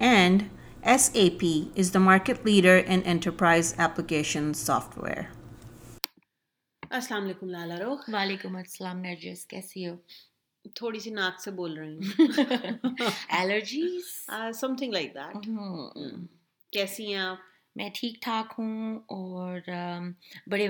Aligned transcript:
And 0.00 0.50
SAP 0.84 1.42
is 1.74 1.92
the 1.92 2.00
market 2.00 2.44
leader 2.44 2.76
in 2.76 3.02
enterprise 3.04 3.74
application 3.78 4.52
software. 4.54 5.32
السلام 6.82 7.24
علیکم 7.24 7.48
لالا 7.48 7.78
رخ 7.78 8.08
وعلیکم 8.08 8.56
السلام 8.56 8.98
نرجس 9.00 9.46
کیسی 9.46 9.86
ہو 9.88 9.94
تھوڑی 10.74 10.98
سی 10.98 11.10
ناک 11.10 11.40
سے 11.40 11.50
بول 11.50 11.78
رہی 11.78 11.96
ہوں 11.96 12.94
allergies 13.30 14.12
some 14.60 14.76
thing 14.76 14.92
like 14.92 15.14
that 15.14 15.48
کیسی 16.72 17.06
ہیں 17.06 17.20
آپ 17.20 17.38
میں 17.76 17.88
ٹھیک 17.94 18.22
ٹھاک 18.22 18.54
ہوں 18.58 18.98
اور 19.08 19.70
بڑے 20.50 20.68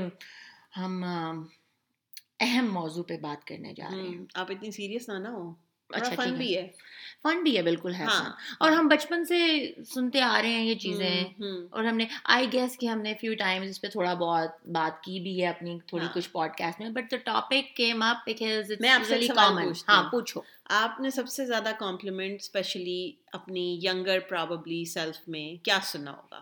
ہم 0.76 1.02
اہم 2.40 2.72
موضوع 2.72 3.02
پہ 3.08 3.16
بات 3.20 3.46
کرنے 3.46 3.74
جا 3.74 3.88
رہے 3.90 4.08
ہیں 4.08 4.24
آپ 4.34 4.50
اتنی 4.50 4.70
سیریس 4.70 5.08
نہ 5.08 5.28
ہو 5.28 5.52
اچھا 5.90 6.14
فن 6.16 6.34
بھی 6.34 6.56
ہے۔ 6.56 6.66
فن 7.22 7.42
بھی 7.42 7.56
ہے 7.56 7.62
بالکل 7.62 7.94
ہے 7.94 8.04
اور 8.58 8.70
ہم 8.70 8.88
بچپن 8.88 9.24
سے 9.24 9.38
سنتے 9.86 10.20
آ 10.20 10.42
رہے 10.42 10.48
ہیں 10.48 10.64
یہ 10.64 10.74
چیزیں۔ 10.74 11.24
اور 11.70 11.84
ہم 11.84 11.96
نے 11.96 12.04
آئی 12.24 12.52
گیس 12.52 12.78
کہ 12.78 12.86
ہم 12.86 13.00
نے 13.00 13.14
فیو 13.20 13.34
ٹائمز 13.38 13.68
اس 13.68 13.80
پہ 13.80 13.86
تھوڑا 13.86 14.14
بہت 14.14 14.66
بات 14.68 15.02
کی 15.02 15.20
بھی 15.20 15.42
ہے 15.42 15.48
اپنی 15.48 15.78
تھوڑی 15.86 16.06
کچھ 16.14 16.30
پوڈ 16.30 16.50
کاسٹ 16.58 16.80
میں 16.80 16.90
but 16.90 17.10
the 17.10 17.16
topic 17.24 17.76
came 17.76 18.02
up 18.02 18.16
because 18.26 18.72
میں 18.80 18.90
آپ 18.90 19.02
سے 19.04 19.26
کامن 19.34 19.72
ہاں 19.88 20.02
پوچھو۔ 20.10 20.40
آپ 20.64 21.00
نے 21.00 21.10
سب 21.10 21.28
سے 21.28 21.46
زیادہ 21.46 21.70
کمپلیمنٹ 21.78 22.40
اسپیشلی 22.40 23.00
اپنی 23.32 23.78
ینگر 23.82 24.18
پرابلی 24.28 24.84
سیلف 24.84 25.16
میں 25.28 25.64
کیا 25.64 25.78
سنا 25.82 26.12
ہوگا؟ 26.12 26.40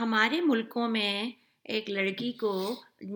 ہمارے 0.00 0.40
ملکوں 0.40 0.88
میں 0.88 1.30
ایک 1.70 1.90
لڑکی 1.90 2.30
کو 2.32 2.52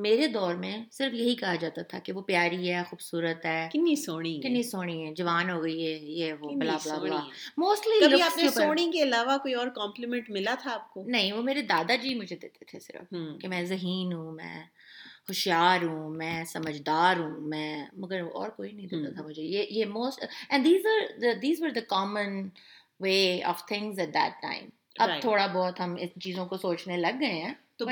میرے 0.02 0.27
دور 0.27 0.55
میں 0.55 0.77
صرف 0.92 1.14
یہی 1.14 1.34
کہا 1.34 1.55
جاتا 1.55 1.83
تھا 1.83 1.98
کہ 1.98 2.12
وہ 2.12 2.20
پیاری 2.22 2.70
ہے 2.70 2.83
خوبصورت 2.91 3.44
ہے۔ 3.47 3.69
کنی 3.72 3.97
سونی 3.97 4.41
کنی 4.42 4.62
سونی 4.62 5.06
ہے 5.06 5.14
جوان 5.14 5.50
ہو 5.50 5.62
گئی 5.62 5.86
ہے 5.86 5.92
یہ 6.12 6.33
وہ 6.33 6.50
بلا 6.50 6.77
بلا 6.84 6.98
بلا۔ 6.98 7.20
موسٹلی 7.56 8.22
آپ 8.22 8.36
نے 8.38 8.48
سونی 8.48 8.91
کے 8.91 9.02
علاوہ 9.02 9.36
کوئی 9.38 9.55
اور 9.55 9.69
کمپلیمنٹ 9.75 10.30
ملا 10.30 10.55
تھا 10.62 10.75
آپ 10.75 10.91
کو؟ 10.91 11.05
نہیں 11.06 11.32
وہ 11.32 11.42
میرے 11.42 11.62
دادا 11.62 11.94
جی 11.94 12.14
مجھے 12.14 12.36
دیتے 12.36 12.64
تھے 12.64 12.78
صرف 12.80 13.14
کہ 13.41 13.48
میں 13.48 13.62
ذہین 13.64 14.12
ہوں 14.12 14.32
میں 14.32 14.62
ہوشیار 15.28 15.82
ہوں 15.82 16.10
میں 16.10 16.44
سمجھدار 16.44 17.16
ہوں 17.16 17.41
میں 17.48 17.86
مگر 17.92 18.20
اور 18.32 18.48
کوئی 18.48 18.72
نہیں 18.72 18.86
دیتا 18.86 19.12
تھا 19.14 19.22
مجھے۔ 19.22 19.42
یہ 19.42 19.66
یہ 19.70 19.84
most 19.84 20.25
and 20.48 20.64
these 20.64 20.86
are 20.86 21.32
these 21.42 21.62
were 21.62 21.70
the 21.70 21.80
common 21.88 22.48
way 23.00 23.42
of 23.42 23.66
things 23.66 23.98
at 23.98 24.14
that 24.14 24.42
time 24.42 24.64
اب 24.98 25.11
تھوڑا 25.20 25.47
بہت 25.47 25.81
ہم 25.81 25.97
ان 25.98 26.20
چیزوں 26.20 26.47
کو 26.47 26.56
سوچنے 26.56 26.97
لگ 26.97 27.20
گئے 27.20 27.42
ہیں. 27.42 27.55
تو 27.77 27.89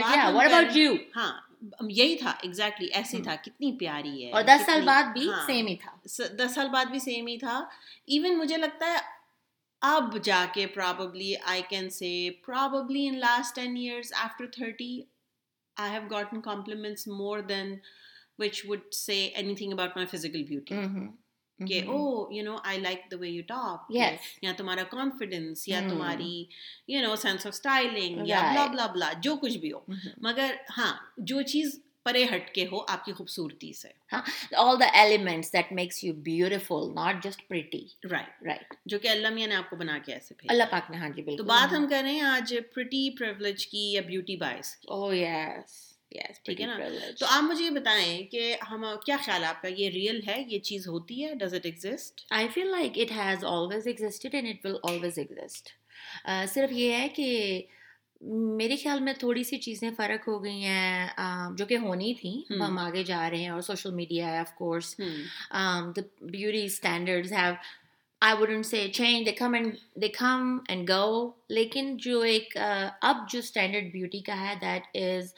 ہاں 1.17 1.41
یہی 1.89 2.17
تھا 2.17 2.31
ایگزیکٹلی 2.31 2.87
ایسے 2.87 3.23
تھا 3.23 3.35
کتنی 3.37 3.73
پیاری 3.73 4.25
ہے 4.25 4.31
اور 4.31 4.43
دس 4.43 4.67
سال 4.67 4.81
بعد 4.85 5.03
بھی 5.13 5.29
سیم 5.47 5.67
ہی 5.67 5.77
تھا۔ 5.77 5.97
دس 6.37 6.55
سال 6.55 6.69
بعد 6.69 6.85
بھی 6.85 6.99
سیم 6.99 7.27
ہی 7.27 7.39
تھا۔ 7.39 7.69
ایون 8.05 8.39
مجھے 8.39 8.57
لگتا 8.57 8.87
ہے 8.87 8.99
اب 9.81 10.17
جا 10.23 10.45
کے 10.55 10.67
probably 10.67 11.35
I 11.45 11.63
can 11.69 11.91
say 11.91 12.31
probably 12.47 13.09
in 13.09 13.19
last 13.19 13.55
ten 13.55 13.77
years 13.77 14.13
after 14.17 14.47
thirty 14.47 15.01
I 15.77 15.91
have 15.91 16.03
gotten 16.11 16.41
compliments 16.41 17.09
more 17.09 17.39
than 17.39 17.77
which 18.39 18.63
would 18.69 18.93
say 18.93 19.27
anything 19.55 19.73
about 19.73 19.97
my 19.97 20.07
physical 20.07 20.43
beauty 20.43 20.75
کہ 21.59 21.83
او 21.87 22.33
you 22.33 22.45
know 22.45 22.57
I 22.65 22.79
like 22.79 23.11
the 23.11 23.17
way 23.17 23.29
you 23.29 23.43
talk 23.47 23.91
یا 24.43 24.53
تمہارا 24.57 24.83
confidence 24.83 25.69
یا 25.69 25.81
تمہاری 25.81 26.45
you 26.89 27.01
know 27.01 27.17
sense 27.17 27.47
of 27.47 27.53
styling 27.53 28.27
یا 28.27 28.41
blah 28.53 28.67
بلا 28.67 28.87
بلا 28.87 29.13
جو 29.21 29.37
کچھ 29.37 29.59
بھی 29.59 29.73
ہو۔ 29.73 29.81
مگر 30.17 30.55
ہاں 30.79 30.95
جو 31.19 31.43
چیز 31.43 31.81
پرے 32.03 32.25
ہٹ 32.25 32.51
کے 32.51 32.67
ہو 32.73 32.81
آپ 32.89 33.05
کی 33.05 33.13
خوبصورتی 33.13 33.73
سے۔ 33.73 33.89
All 34.57 34.81
the 34.81 34.87
elements 34.93 35.53
that 35.53 35.73
makes 35.73 36.05
you 36.05 36.15
beautiful 36.15 36.95
not 36.95 37.25
just 37.25 37.49
pretty 37.49 37.85
right 38.11 38.43
right 38.47 38.75
جو 38.87 38.99
کہ 38.99 39.09
اللہ 39.09 39.29
میاں 39.29 39.49
نے 39.49 39.55
آپ 39.55 39.71
کو 39.71 39.77
بنا 39.77 39.99
کے 40.05 40.13
ایسے 40.13 40.35
اللہ 40.49 40.63
پاک 40.71 40.91
نے 40.91 40.97
ہاں 40.97 41.09
جی 41.09 41.23
بالکل۔ 41.23 41.39
تو 41.39 41.45
بات 41.45 41.73
ہم 41.73 41.87
کر 41.89 42.01
رہے 42.03 42.13
ہیں 42.13 42.21
آج 42.21 42.55
پریٹی 42.75 43.11
پریولیج 43.11 43.67
کی 43.67 43.93
یا 43.93 44.01
بیوٹی 44.07 44.37
بائس 44.37 44.77
کی۔ 44.77 44.89
او 44.89 45.15
یس 45.15 45.92
ٹھیک 46.45 46.61
ہے 46.61 46.67
نا 46.67 46.77
تو 47.21 47.27
آپ 47.29 47.43
مجھے 47.43 47.65
یہ 47.65 47.71
بتائیں 47.71 48.23
کہ 48.23 48.55
ہم 48.71 48.85
کیا 49.05 49.17
خیال 49.25 49.45
آپ 49.45 49.63
کا؟ 49.63 49.69
یہ 49.69 49.91
ریئل 49.91 50.21
ہے؟ 50.29 50.43
یہ 50.49 50.59
چیز 50.59 50.89
ہوتی 50.89 51.25
ہے؟ 51.25 51.35
Does 51.35 51.55
it 51.55 51.67
exist 51.67 52.21
I 52.31 52.49
feel 52.49 52.71
like 52.71 52.99
it 52.99 53.13
has 53.17 53.45
always 53.45 53.87
existed 53.87 54.35
and 54.35 54.49
it 54.49 54.67
will 54.67 54.77
always 54.83 55.19
exist 55.19 55.69
صرف 56.55 56.73
یہ 56.73 56.93
ہے 56.93 57.09
کہ 57.09 57.63
میرے 58.57 58.77
خیال 58.77 59.01
میں 59.01 59.13
تھوڑی 59.13 59.43
سی 59.45 59.57
چیزیں 59.59 59.91
فرق 59.97 60.29
ہو 60.29 60.43
گئی 60.45 60.65
ہیں 60.65 61.07
جو 61.57 61.67
کہ 61.67 61.77
ہونی 61.77 62.13
تھیں 62.21 62.53
ہم 62.63 62.79
آگے 62.79 63.03
جا 63.05 63.31
رہے 63.31 63.39
ہیں 63.39 63.49
اور 63.49 63.61
سوشل 63.61 63.95
میڈیا 63.95 64.33
ہے 64.33 64.39
of 64.39 64.55
course 64.55 64.95
the 65.97 66.01
beauty 66.21 66.65
standards 66.65 67.33
have 67.33 67.55
I 68.23 68.37
wouldn't 68.39 68.67
say 68.67 68.87
change 68.93 69.27
they 69.27 69.33
come 69.33 69.55
and 69.55 69.77
they 69.95 70.09
come 70.09 70.59
and 70.69 70.89
go 70.89 71.31
لیکن 71.49 71.97
جو 71.97 72.21
ایک 72.21 72.57
اب 73.01 73.17
جو 73.31 73.39
اسٹینڈرڈ 73.39 73.93
بیوٹی 73.93 74.21
کا 74.21 74.41
ہے 74.41 74.55
that 74.61 74.97
is 74.97 75.35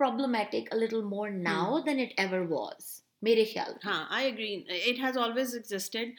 problematic 0.00 0.74
little 0.74 1.02
more 1.06 1.30
now 1.42 1.78
than 1.86 2.00
it 2.00 2.12
ever 2.16 2.46
was 2.50 2.98
میرے 3.22 3.44
خیال 3.44 3.72
ہاں 3.84 4.04
I 4.10 4.26
agree 4.26 4.54
it 4.68 5.00
has 5.00 5.18
always 5.18 5.54
existed 5.54 6.10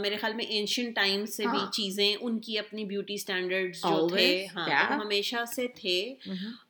میرے 0.00 0.16
خیال 0.16 0.34
میں 0.34 0.44
اینشین 0.48 0.90
ٹائم 0.92 1.24
سے 1.26 1.46
بھی 1.46 1.58
چیزیں 1.72 2.14
ان 2.14 2.38
کی 2.38 2.58
اپنی 2.58 2.84
بیوٹی 2.84 3.14
اسٹینڈرڈ 3.14 3.74
جو 3.76 4.08
تھے 4.08 4.26
ہاں 4.56 4.68
ہمیشہ 4.90 5.44
سے 5.54 5.66
تھے 5.74 5.98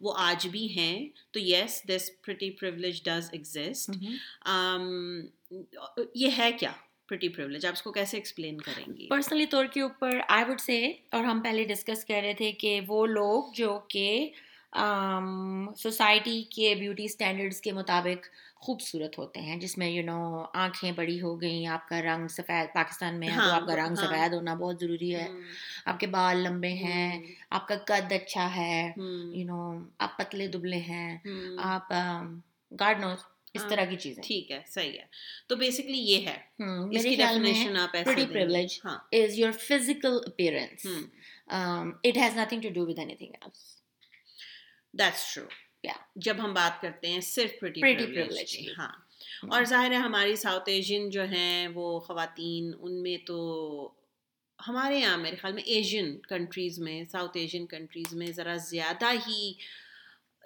وہ 0.01 0.15
آج 0.19 0.47
بھی 0.49 0.67
ہیں 0.77 1.09
تو 1.33 1.41
yes 1.41 1.83
this 1.89 2.11
pretty 2.23 2.51
privilege 2.51 3.03
does 3.05 3.29
exist 3.33 3.91
یہ 6.15 6.39
ہے 6.39 6.51
کیا 6.61 6.73
پریٹی 7.09 7.29
پریولیج 7.29 7.67
آپ 7.67 7.73
اس 7.73 7.83
کو 7.83 7.93
کیسے 7.93 8.17
ایکسپلین 8.17 8.59
کریں 8.59 8.85
گے 8.87 9.09
پرسنلی 9.09 9.47
طور 9.47 9.65
کے 9.65 9.81
اوپر 9.81 10.19
آئی 10.29 10.45
وڈ 10.49 10.61
سے 10.61 10.81
اور 11.11 11.25
ہم 11.25 11.41
پہلے 11.41 11.65
ڈسکس 11.65 12.05
کر 12.05 12.21
رہے 12.23 12.35
تھے 12.35 12.53
کہ 12.53 12.81
وہ 12.89 13.07
لوگ 13.07 13.53
جو 13.55 13.79
کہ 13.89 14.31
سوسائٹی 15.77 16.43
کے 16.51 16.75
بیوٹی 16.75 17.05
اسٹینڈرڈس 17.05 17.61
کے 17.61 17.73
مطابق 17.73 18.27
خوبصورت 18.55 19.19
ہوتے 19.19 19.41
ہیں 19.41 19.57
جس 19.57 19.79
میں 19.79 19.89
یو 19.89 20.03
نو 20.03 20.45
آنکھیں 20.55 20.93
بڑی 20.93 21.21
ہو 21.21 21.41
گئیں 21.41 21.67
آپ 21.67 21.89
کا 21.89 22.03
رنگ 22.03 22.29
سفید 22.29 22.75
پاکستان 22.75 23.21
میں 23.21 23.29
ہے 23.29 23.37
تو 23.37 23.53
آپ 23.53 23.67
کا 23.67 23.77
رنگ 23.77 23.95
سفید 23.95 24.33
ہونا 24.33 24.55
بہت 24.55 24.81
ضروری 24.81 25.15
ہے۔ 25.15 25.27
آپ 25.85 26.01
کے 26.01 26.07
بال 26.07 26.37
لمبے 26.37 26.73
ہیں 26.73 27.23
آپ 27.51 27.69
کا 27.69 27.75
قد 27.87 28.13
اچھا 28.13 28.57
ہے 28.57 28.93
یو 28.97 29.45
نو 29.45 29.79
آپ 29.99 30.17
پتلے 30.19 30.47
دبلے 30.47 30.77
ہیں 30.77 31.19
آپ 31.59 31.93
گارڈ 32.81 33.01
نو 33.01 33.15
اس 33.55 33.65
طرح 33.69 33.85
کی 33.85 33.97
چیزیں۔ 33.97 34.23
ٹھیک 34.23 34.51
ہے 34.51 34.61
صحیح 34.67 34.99
ہے۔ 34.99 35.05
تو 35.47 35.57
بیسکلی 35.57 35.99
یہ 35.99 36.27
ہے۔ 36.27 36.37
میرے 36.59 37.17
خیال 37.17 37.39
میں 37.41 37.55
pretty 37.93 38.27
privilege 38.27 38.79
is 39.13 39.39
your 39.39 39.53
physical 39.53 40.19
appearance 40.27 40.87
it 41.49 42.17
has 42.17 42.37
nothing 42.37 42.61
to 42.63 42.69
do 42.69 42.87
with 42.87 42.99
anything 43.15 43.33
else 43.41 43.82
that's 44.95 45.35
true 45.35 45.45
جب 46.17 46.37
ہم 46.39 46.55
بات 46.55 46.81
کرتے 46.81 47.09
ہیں 47.09 47.21
صرف 47.21 47.65
ہاں۔ 48.79 48.93
اور 49.49 49.65
ظاہر 49.65 49.91
ہے 49.91 49.97
ہماری 49.97 50.37
ساؤتھ 50.37 50.69
ایشین 50.69 51.11
جو 51.11 51.25
ہیں 51.25 51.69
وہ 51.69 52.01
خواتین 52.01 52.73
ان 52.81 53.03
میں 53.03 53.17
تو 53.27 53.39
ہمارے 54.69 54.99
یہاں 54.99 55.19
میرے 55.19 55.37
خیال 55.37 55.53
میں 55.53 55.63
ایشین 55.63 56.19
کنٹریز 56.19 56.79
میں 56.79 57.05
ساؤتھ 57.05 57.37
ایشین 57.37 57.67
کنٹریز 57.67 58.15
میں 58.15 58.27
ذرا 58.27 58.57
زیادہ 58.57 59.11
ہی 59.29 59.53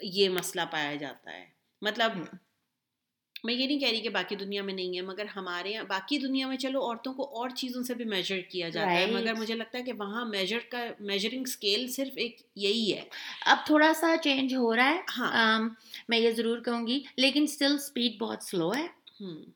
یہ 0.00 0.29
مسئلہ 0.29 0.65
پایا 0.70 0.94
جاتا 0.94 1.32
ہے۔ 1.32 1.47
مطلب 1.82 2.11
میں 3.44 3.55
یہ 3.55 3.67
نہیں 3.67 3.79
کہہ 3.79 3.88
رہی 3.88 4.00
کہ 4.00 4.09
باقی 4.09 4.37
دنیا 4.37 4.62
میں 4.62 4.75
نہیں 4.75 4.97
ہے 4.97 5.03
مگر 5.03 5.25
ہمارے 5.37 5.71
یہاں 5.71 5.85
باقی 5.85 6.19
دنیا 6.19 6.49
میں 6.49 6.56
چلو 6.56 6.81
عورتوں 6.81 7.15
کو 7.15 7.41
اور 7.41 7.50
چیزوں 7.50 7.83
سے 7.83 7.94
بھی 7.94 8.05
میجر 8.05 8.41
کیا 8.41 8.69
جاتا 8.69 8.91
ہے۔ 8.91 9.06
مگر 9.15 9.35
مجھے 9.35 9.55
لگتا 9.55 9.79
ہے 9.79 9.83
کہ 9.83 9.93
وہاں 9.93 10.25
میجر 10.25 10.59
کا 10.71 10.85
میجرنگ 11.00 11.43
اسکیل 11.47 11.88
صرف 11.88 12.12
ایک 12.17 12.43
یہی 12.56 12.94
ہے۔ 12.94 13.03
اب 13.47 13.56
تھوڑا 13.67 13.93
سا 13.94 14.15
چینج 14.23 14.55
ہو 14.55 14.77
رہا 14.77 14.91
ہے۔ 14.91 15.00
ہاں۔ 15.19 15.69
میں 16.09 16.19
یہ 16.19 16.31
ضرور 16.31 16.59
کہوں 16.59 16.87
گی 16.87 17.03
لیکن 17.17 17.43
اسٹل 17.43 17.75
اسپیڈ 17.75 18.19
بہت 18.19 18.43
سلو 18.43 18.75
ہے۔ 18.75 18.87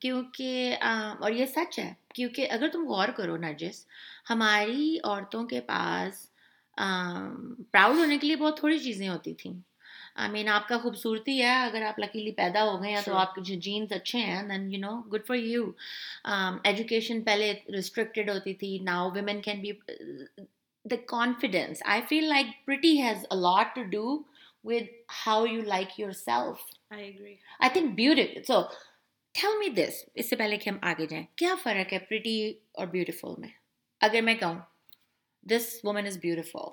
کیونکہ 0.01 0.77
اور 1.21 1.33
یہ 1.33 1.47
سچ 1.47 1.79
ہے 1.79 1.95
کیونکہ 2.15 2.47
اگر 2.51 2.69
تم 2.73 2.85
غور 2.89 3.09
کرو 3.09 3.37
نرجس 3.37 3.87
ہماری 4.31 4.99
عورتوں 5.05 5.45
کے 5.45 5.61
پاس 5.61 6.31
پراؤڈ 7.71 7.97
ہونے 7.97 8.19
کے 8.19 8.27
لیے 8.27 8.37
بہت 8.37 8.59
تھوڑی 8.59 8.79
چیزیں 8.79 9.09
ہوتی 9.09 9.35
تھیں۔ 9.35 9.70
آئی 10.17 10.31
مین 10.31 10.49
آپ 10.49 10.69
کا 10.69 10.79
خوبصورتی 10.79 11.41
ہے 11.43 11.55
اگر 11.55 11.83
آپ 11.83 11.99
لکیلی 12.01 12.33
پیدا 12.33 12.65
ہو 12.65 12.83
گئے 12.83 12.91
ہیں 12.91 13.01
تو 13.05 13.15
آپ 13.17 13.35
کے 13.35 13.57
جینس 13.57 13.93
اچھے 13.93 14.19
ہیں 14.19 14.43
then 14.49 14.73
you 14.73 14.81
know 14.81 15.01
good 15.13 15.27
for 15.27 15.37
you 15.37 15.71
education 16.65 17.23
پہلے 17.23 17.53
ریسٹرکٹیڈ 17.73 18.31
ہوتی 18.31 18.55
تھی 18.55 18.79
now 18.83 19.11
women 19.15 19.41
can 19.41 19.61
be 19.61 19.73
the 20.85 20.97
confidence 21.09 21.83
I 21.87 22.03
feel 22.09 22.29
like 22.29 22.47
pretty 22.67 23.01
has 23.03 23.25
a lot 23.31 23.75
to 23.75 23.83
do 23.91 24.19
with 24.65 24.89
how 25.27 25.47
you 25.47 25.63
like 25.67 25.99
yourself 26.15 26.65
I 26.91 27.71
think 27.73 27.95
beautiful 27.95 28.43
so 28.43 28.61
tell 29.35 29.59
me 29.59 29.69
this 29.75 30.05
اس 30.15 30.31
سے 30.31 30.37
پہلے 30.37 30.57
کہ 30.57 30.71
ہم 30.71 30.79
آگے 30.83 31.07
جائیں 31.07 31.25
کیا 31.37 31.55
فرق 31.63 31.93
ہے 31.93 31.99
پریٹی 31.99 32.39
اور 32.73 32.87
بیوٹیفل 32.87 33.35
میں 33.39 33.49
اگر 34.01 34.21
میں 34.21 34.35
کہوں 34.35 34.59
دس 35.47 35.69
وومن 35.85 36.07
از 36.07 36.19
بیوٹیفل 36.19 36.69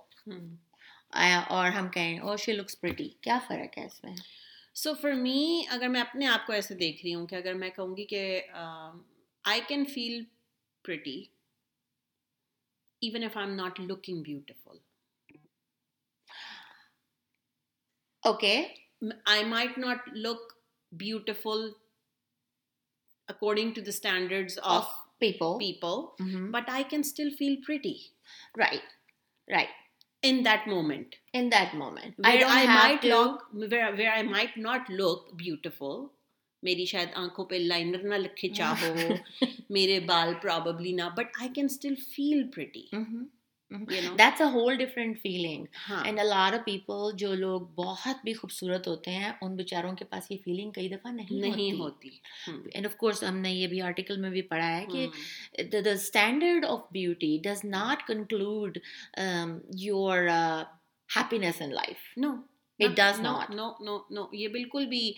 اور 1.14 1.70
ہم 1.72 1.88
کہیں 1.90 2.20
او 2.20 2.36
شی 2.38 2.52
لکس 2.52 2.80
پریٹی 2.80 3.08
کیا 3.22 3.38
فرق 3.48 3.78
ہے 3.78 3.86
اس 3.86 4.04
میں؟ 4.04 4.16
سو 4.76 4.94
فار 4.94 5.14
می 5.16 5.62
اگر 5.70 5.88
میں 5.88 6.02
اپنے 6.02 6.28
آپ 6.28 6.46
کو 6.48 6.54
ایسے 6.54 6.76
دیکھ 6.76 7.04
رہی 7.04 7.14
ہوں 7.16 7.26
کہ 7.28 7.36
اگر 7.36 7.54
میں 7.54 7.70
کہوں 7.70 7.96
گی 7.98 8.06
کہ 8.06 8.42
I 9.46 9.62
can 9.68 9.86
feel 9.86 10.24
pretty 10.86 11.18
even 13.02 13.24
if 13.24 13.38
I'm 13.48 13.56
not 13.56 13.80
looking 13.82 14.22
beautiful 14.24 14.78
okay 18.24 18.56
I 19.26 19.44
might 19.46 19.78
not 19.78 20.08
look 20.16 20.54
beautiful 20.92 21.70
according 23.28 23.72
to 23.72 23.82
the 23.82 23.90
standard 23.90 24.52
of 24.66 24.90
people 25.20 25.58
people 25.60 26.50
but 26.52 26.70
I 26.70 26.84
can 26.90 27.00
still 27.00 27.30
feel 27.38 27.56
pretty 27.66 27.94
right 28.58 28.94
right 29.48 29.87
in 30.24 30.44
that 30.44 30.68
moment 30.68 31.16
in 31.34 31.50
that 31.50 31.74
moment 31.76 32.14
where 32.18 32.46
I, 32.46 32.64
I 32.64 32.66
might 32.66 33.02
to... 33.02 33.08
look 33.08 33.44
where, 33.54 33.96
where 33.96 34.12
I 34.12 34.24
might 34.24 34.58
not 34.58 34.90
look 34.90 35.36
beautiful 35.38 36.08
میری 36.64 36.86
شاید 36.86 37.10
آنکھوں 37.16 37.46
پہ 37.46 37.56
liner 37.56 38.04
نہ 38.04 38.28
کھچا 38.38 38.74
ہو 38.82 38.94
میرے 39.70 40.00
بال 40.06 40.34
probably 40.42 40.92
نہ 40.92 41.10
but 41.18 41.38
I 41.40 41.50
can 41.54 41.66
still 41.66 41.96
feel 42.16 42.44
pretty 42.56 42.82
that's 43.72 44.42
a 44.42 44.48
whole 44.50 44.76
different 44.78 45.18
feeling 45.22 45.66
and 45.96 46.20
all 46.20 46.54
people 46.66 47.16
جو 47.18 47.34
لوگ 47.36 47.62
بہت 47.76 48.24
بھی 48.24 48.34
خوبصورت 48.34 48.88
ہوتے 48.88 49.12
ہیں 49.12 49.32
ان 49.42 49.56
بیچاروں 49.56 49.94
کے 49.96 50.06
پاس 50.06 50.32
یہ 50.32 50.38
فیلنگ 50.44 50.72
کئی 50.72 50.88
دفعہ 50.90 51.12
نہیں 51.12 51.40
نہیں 51.42 51.80
ہوتی. 51.80 52.10
اینڈ 52.46 52.86
آف 52.86 52.96
کورس 52.98 53.24
ہم 53.24 53.38
نے 53.38 53.52
یہ 53.52 53.68
بھی 53.68 53.82
آرٹیکل 53.82 54.18
میں 54.18 54.30
بھی 54.30 54.42
پڑھا 54.44 54.70
ہے 54.70 54.86
کہ 54.88 55.64
the 55.74 55.92
standard 55.92 56.66
of 56.66 56.92
beauty 56.92 57.38
does 57.44 57.66
not 57.66 58.08
conclude 58.08 58.78
your 59.78 60.28
happiness 61.10 61.62
in 61.62 61.74
life 61.74 62.18
no 62.18 62.36
it 62.80 62.98
does 62.98 63.20
not 63.22 63.50
no 63.52 63.72
no 63.82 64.00
no 64.12 64.28
یہ 64.34 64.48
بالکل 64.50 64.86
بھی 64.86 65.12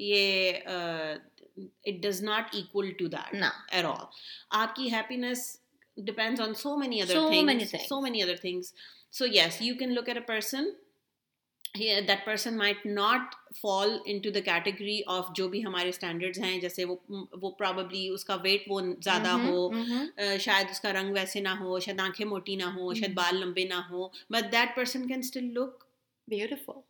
یہ 0.00 0.52
it 0.66 2.02
does 2.02 2.22
not 2.22 2.54
equal 2.54 2.90
to 2.98 3.06
that 3.08 3.42
at 3.68 3.84
all 3.84 4.04
آپ 4.56 4.74
کی 4.76 4.92
happiness 4.92 5.50
depends 5.96 6.40
on 6.40 6.54
so 6.54 6.76
many 6.76 7.02
other 7.02 7.14
so 7.14 7.28
things 7.28 7.46
many 7.46 7.64
things. 7.64 7.88
so 7.88 8.00
many 8.00 8.22
other 8.22 8.36
things. 8.36 8.72
So 9.10 9.24
yes 9.26 9.60
you 9.60 9.74
can 9.76 9.94
look 9.94 10.08
at 10.08 10.16
a 10.16 10.22
person. 10.22 10.74
Yeah, 11.74 12.00
that 12.06 12.26
person 12.26 12.56
might 12.58 12.84
not 12.84 13.34
fall 13.54 14.02
into 14.04 14.30
the 14.30 14.42
category 14.42 14.96
of 15.08 15.32
جو 15.34 15.48
بھی 15.48 15.64
ہمارے 15.64 15.88
standards 15.88 16.38
ہیں 16.38 16.58
جیسے 16.60 16.84
وہ 16.84 16.96
وہ 17.42 17.50
probably 17.58 18.06
اس 18.08 18.24
کا 18.24 18.34
wait 18.42 18.64
وہ 18.70 18.80
زیادہ 19.04 19.36
ہو 19.44 19.68
شاید 20.40 20.70
اس 20.70 20.80
کا 20.80 20.92
رنگ 20.92 21.12
ویسے 21.12 21.40
نہ 21.40 21.54
ہو 21.60 21.78
شاید 21.78 22.00
آنکھیں 22.00 22.26
موٹی 22.26 22.56
نہ 22.56 22.70
ہو 22.74 22.92
شاید 22.94 23.14
بال 23.14 23.40
لمبے 23.40 23.64
نہ 23.68 23.80
ہو 23.90 24.08
but 24.08 24.52
that 24.52 24.74
person 24.76 25.06
can 25.08 25.18
still 25.18 25.52
look 25.54 25.84
beautiful 26.28 26.80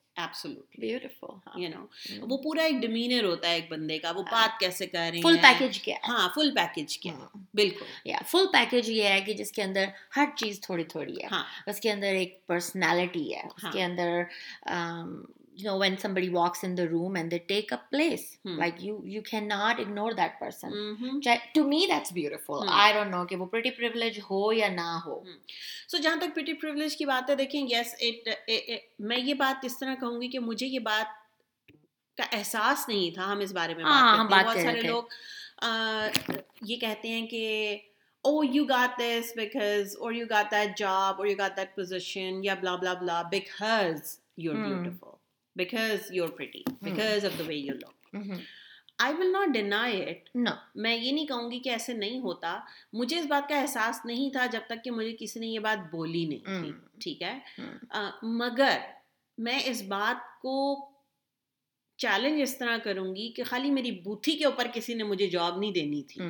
وہ 2.20 2.36
پورا 2.36 2.62
ایک 2.62 2.80
ڈیمینر 2.80 3.24
ہوتا 3.24 3.48
ہے 3.48 3.54
ایک 3.54 3.70
بندے 3.70 3.98
کا 3.98 4.10
وہ 4.10 4.22
بات 4.22 4.60
کیسے 4.60 4.86
کر 4.86 4.98
رہے 4.98 5.16
ہیں 5.16 5.22
فل 5.22 5.36
پیکج 5.42 5.78
کیا 5.78 5.96
ہاں 6.08 6.28
فل 6.34 6.54
پیکج 6.54 6.98
کیا 6.98 7.12
بالکل 7.54 7.84
یا 8.04 8.18
فل 8.26 8.46
پیکج 8.52 8.90
یہ 8.90 9.04
ہے 9.04 9.20
کہ 9.20 9.34
جس 9.34 9.52
کے 9.52 9.62
اندر 9.62 9.84
ہر 10.16 10.26
چیز 10.36 10.60
تھوڑی 10.60 10.84
تھوڑی 10.84 11.16
ہے 11.22 11.28
اس 11.66 11.80
کے 11.80 11.92
اندر 11.92 12.14
ایک 12.14 12.46
پرسنالٹی 12.46 13.34
ہے 13.34 13.40
اس 13.40 13.64
کے 13.72 13.84
اندر 13.84 14.22
you 15.54 15.64
know 15.64 15.76
when 15.76 15.98
somebody 15.98 16.28
walks 16.28 16.62
in 16.64 16.74
the 16.74 16.88
room 16.88 17.16
and 17.16 17.30
they 17.30 17.38
take 17.38 17.72
a 17.72 17.80
place 17.90 18.38
hmm. 18.44 18.56
like 18.56 18.82
you 18.82 19.02
you 19.04 19.22
cannot 19.22 19.80
ignore 19.80 20.14
that 20.14 20.38
person 20.38 20.72
mm-hmm. 20.72 21.18
to 21.54 21.64
me 21.64 21.86
that's 21.88 22.10
beautiful 22.10 22.62
hmm. 22.62 22.68
i 22.68 22.92
don't 22.92 23.10
know 23.10 23.24
کہ 23.26 23.36
وہ 23.36 23.46
pretty 23.54 23.72
privilege 23.80 24.18
ہو 24.30 24.52
یا 24.52 24.68
نہ 24.74 24.98
ہو 25.06 25.20
سو 25.88 25.98
جہاں 25.98 26.16
تک 26.20 26.38
pretty 26.38 26.54
privilege 26.64 26.96
کی 26.98 27.04
بات 27.04 27.30
ہے 27.30 27.34
دیکھیں 27.36 27.60
یس 27.70 27.94
اٹ 28.00 28.28
میں 29.10 29.18
یہ 29.18 29.34
بات 29.44 29.64
اس 29.64 29.78
طرح 29.78 29.94
کہوں 30.00 30.20
گی 30.22 30.28
کہ 30.28 30.38
مجھے 30.48 30.66
یہ 30.66 30.78
بات 30.88 31.20
کا 32.18 32.24
احساس 32.38 32.88
نہیں 32.88 33.14
تھا 33.14 33.32
ہم 33.32 33.40
اس 33.40 33.52
بارے 33.52 33.74
میں 33.74 33.84
بات 33.84 34.30
بہت 34.30 34.58
سارے 34.62 34.80
لوگ 34.80 36.30
یہ 36.62 36.76
کہتے 36.76 37.08
ہیں 37.08 37.26
کہ 37.26 37.46
oh 38.24 38.42
you 38.42 38.66
got 38.66 38.98
this 38.98 39.32
because 39.36 39.94
or 39.96 40.12
you 40.12 40.26
got 40.26 40.50
that 40.50 40.76
job 40.76 41.16
or 41.18 41.26
you 41.26 41.36
got 41.36 41.56
that 41.56 41.74
position 41.74 42.42
yeah 42.44 42.54
blah 42.54 42.76
blah 42.76 42.94
blah 42.94 43.24
because 43.30 44.18
you're 44.36 44.54
hmm. 44.54 44.68
beautiful 44.74 45.18
because 45.56 46.12
you 46.12 46.24
are 46.24 46.28
pretty 46.28 46.62
because 46.82 47.24
of 47.24 47.38
the 47.38 47.44
way 47.46 47.54
you 47.54 47.74
look 47.74 48.14
I 48.98 49.14
will 49.18 49.32
not 49.32 49.48
deny 49.48 50.02
it 50.02 50.28
میں 50.74 50.96
یہ 50.96 51.12
نہیں 51.12 51.26
کہوں 51.26 51.50
گی 51.50 51.58
کہ 51.58 51.68
ایسے 51.68 51.92
نہیں 51.92 52.18
ہوتا 52.20 52.58
مجھے 52.92 53.18
اس 53.18 53.26
بات 53.26 53.48
کا 53.48 53.60
احساس 53.60 54.04
نہیں 54.04 54.30
تھا 54.30 54.46
جب 54.46 54.60
تک 54.66 54.84
کہ 54.84 54.90
مجھے 54.90 55.16
کسی 55.18 55.40
نے 55.40 55.46
یہ 55.46 55.58
بات 55.58 55.90
بولی 55.90 56.24
نہیں 56.24 56.60
تھی 56.62 56.72
ٹھیک 57.00 57.22
ہے 57.22 57.38
مگر 58.22 58.78
میں 59.38 59.58
اس 59.64 59.82
بات 59.82 60.40
کو 60.42 60.56
چیلنج 61.98 62.40
اس 62.42 62.58
طرح 62.58 62.76
کروں 62.78 63.14
گی 63.16 63.28
کہ 63.32 63.44
خالی 63.44 63.70
میری 63.70 63.90
بوتھی 64.00 64.36
کے 64.36 64.44
اوپر 64.44 64.66
کسی 64.74 64.94
نے 64.94 65.04
مجھے 65.04 65.26
جاب 65.26 65.58
نہیں 65.58 65.72
دینی 65.72 66.02
تھی 66.02 66.22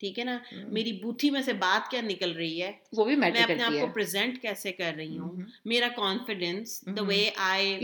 ٹھیک 0.00 0.18
ہے 0.18 0.24
نا؟ 0.24 0.36
میری 0.68 0.92
بوتھی 0.92 1.30
میں 1.30 1.42
سے 1.42 1.52
بات 1.52 1.90
کیا 1.90 2.00
نکل 2.00 2.32
رہی 2.32 2.62
ہے؟ 2.62 2.70
وہ 2.92 3.04
بھی 3.04 3.16
میں 3.16 3.30
اپنے 3.32 3.62
آپ 3.62 3.72
کو 3.80 3.86
پریزنٹ 3.86 4.40
کیسے 4.42 4.72
کر 4.72 4.92
رہی 4.96 5.18
ہوں؟ 5.18 5.42
میرا 5.64 5.88
confidence 5.96 6.80
the 6.96 7.02
way 7.02 7.28
I 7.36 7.78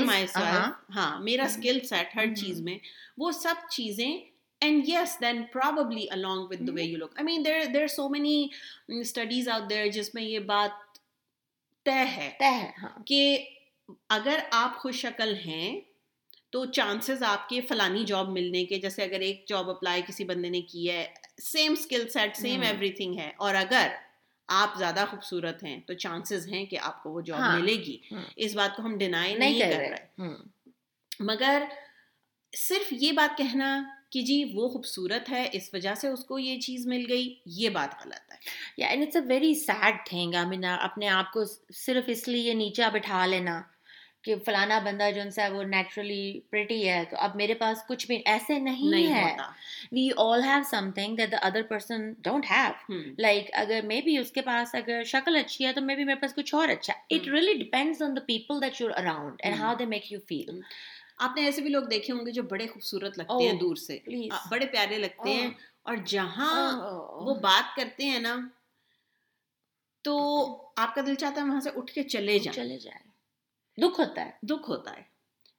my 0.00 0.26
self 0.26 0.96
ہاں 0.96 1.12
میرا 1.20 1.44
اسکل 1.44 1.80
سیٹ 1.84 2.16
ہر 2.16 2.34
چیز 2.34 2.60
میں 2.60 2.78
وہ 3.18 3.30
سب 3.32 3.68
چیزیں 3.70 4.10
and 4.62 4.88
yes 4.88 5.20
then 5.20 5.42
probably 5.52 6.06
along 6.14 6.46
with 6.50 6.66
the 6.66 6.72
way 6.72 6.82
you 6.82 6.98
look 6.98 7.12
I 7.16 7.24
mean 7.24 7.44
there 7.44 7.64
there 7.74 7.86
so 7.88 8.08
many 8.08 8.46
studies 9.00 9.48
out 9.48 9.70
there 9.70 9.86
جس 9.90 10.14
میں 10.14 10.22
یہ 10.22 10.38
بات 10.46 10.98
طے 11.86 12.02
ہے 12.16 12.30
ہاں۔ 12.82 12.88
کہ 13.06 13.22
اگر 14.08 14.38
آپ 14.50 14.76
خوش 14.76 14.96
شکل 14.96 15.34
ہیں 15.46 15.80
تو 16.52 16.64
چانسز 16.66 17.22
آپ 17.22 17.48
کے 17.48 17.60
فلانی 17.60 18.04
جاب 18.04 18.28
ملنے 18.28 18.64
کے 18.64 18.78
جیسے 18.78 19.02
اگر 19.02 19.20
ایک 19.20 19.44
جاب 19.48 19.70
اپلائی 19.70 20.02
کسی 20.06 20.24
بندے 20.24 20.48
نے 20.48 20.60
کی 20.62 20.90
ہے 20.90 21.06
same 21.42 21.72
skill 21.72 22.08
set 22.08 22.36
same 22.36 22.62
everything 22.92 23.18
ہے 23.18 23.30
اور 23.36 23.54
اگر 23.54 23.88
آپ 24.48 24.78
زیادہ 24.78 25.04
خوبصورت 25.10 25.62
ہیں 25.64 25.80
تو 25.80 25.94
چانسز 25.94 26.48
ہیں 26.48 26.66
کہ 26.66 26.78
آپ 26.78 27.02
کو 27.02 27.10
وہ 27.10 27.20
جاب۔ 27.20 27.60
ملے 27.60 27.74
گی 27.74 27.98
اس 28.36 28.54
بات 28.54 28.76
کو 28.76 28.82
ہم 28.82 28.98
ڈینائی 28.98 29.34
نہیں 29.34 29.60
کر 29.60 29.78
رہے 29.78 30.28
مگر 31.20 31.62
صرف 32.52 32.92
یہ 32.92 33.12
بات 33.12 33.38
کہنا 33.38 33.82
کہ 34.10 34.22
جی 34.22 34.44
وہ 34.54 34.68
خوبصورت 34.68 35.30
ہے 35.30 35.48
اس 35.52 35.68
وجہ 35.72 35.94
سے 35.94 36.08
اس 36.08 36.24
کو 36.24 36.38
یہ 36.38 36.60
چیز 36.60 36.86
مل 36.86 37.04
گئی 37.08 37.34
یہ 37.46 37.68
بات 37.68 37.94
غلط 38.04 38.32
ہے 38.32 38.36
یا 38.76 38.88
it's 38.88 39.16
a 39.16 39.22
very 39.28 39.54
sad 39.54 39.94
thing 40.06 40.34
اپنے 40.80 41.08
آپ 41.08 41.32
کو 41.32 41.44
صرف 41.74 42.04
اس 42.06 42.28
لیے 42.28 42.54
نیچے 42.54 42.90
بٹھا 42.92 43.26
لینا 43.26 43.62
کہ 44.22 44.34
فلانا 44.44 44.78
بندہ 44.78 45.10
جو 45.14 45.22
ہے 45.38 45.48
وہ 45.48 45.62
نیچرلی 45.62 46.40
پریٹی 46.40 46.88
ہے 46.88 47.04
تو 47.10 47.16
اب 47.16 47.36
میرے 47.36 47.54
پاس 47.54 47.82
کچھ 47.88 48.06
بھی 48.06 48.22
ایسے 48.24 48.58
نہیں 48.58 49.14
ہے۔ 49.14 49.36
We 49.92 50.10
all 50.16 50.42
have 50.42 50.62
something 50.94 51.16
that 51.16 51.32
the 51.32 51.36
other 51.36 51.62
person 51.62 52.12
don't 52.18 52.46
have 52.50 52.70
like 53.18 53.50
اگر 53.52 53.80
مے 53.84 54.00
بی 54.04 54.18
اس 54.18 54.32
کے 54.32 54.40
پاس 54.40 54.74
اگر 54.74 55.04
شکل 55.04 55.36
اچھی 55.36 55.66
ہے 55.66 55.72
تو 55.72 55.80
مے 55.80 55.96
بی 55.96 56.04
میرے 56.04 56.20
پاس 56.20 56.34
کچھ 56.34 56.54
اور 56.54 56.68
اچھا 56.68 56.92
it 57.10 57.28
really 57.28 57.54
depends 57.64 58.02
on 58.02 58.16
the 58.16 58.20
people 58.26 58.62
that 58.62 58.80
you're 58.80 58.90
around 58.90 59.36
and 59.38 59.56
how 59.56 59.74
they 59.74 59.86
make 59.86 60.12
you 60.12 60.18
feel 60.28 60.60
آپ 61.18 61.30
نے 61.36 61.44
ایسے 61.44 61.60
بھی 61.60 61.70
لوگ 61.70 61.82
دیکھے 61.82 62.12
ہوں 62.12 62.26
گے 62.26 62.30
جو 62.30 62.42
بڑے 62.42 62.66
خوبصورت 62.66 63.18
لگتے 63.18 63.42
ہیں 63.42 63.52
دور 63.52 63.76
سے۔ 63.76 63.98
بڑے 64.50 64.66
پیارے 64.66 64.98
لگتے 64.98 65.30
ہیں۔ 65.30 65.50
اور 65.82 65.96
جہاں 66.06 66.80
وہ 67.24 67.34
بات 67.34 67.76
کرتے 67.76 68.04
ہیں 68.04 68.18
نا 68.18 68.36
تو 70.02 70.18
آپ 70.76 70.94
کا 70.94 71.00
دل 71.06 71.14
چاہتا 71.14 71.40
ہے 71.40 71.46
وہاں 71.46 71.60
سے 71.60 71.70
اٹھ 71.76 71.92
کے 71.92 72.02
چلے 72.02 72.38
جائیں۔ 72.38 72.52
چلے 72.52 72.78
جائیں۔ 72.78 73.09
دکھ 73.78 74.00
ہوتا 74.00 74.24
ہے 74.24 74.30
دکھ 74.42 74.70
ہوتا 74.70 74.96
ہے 74.96 75.02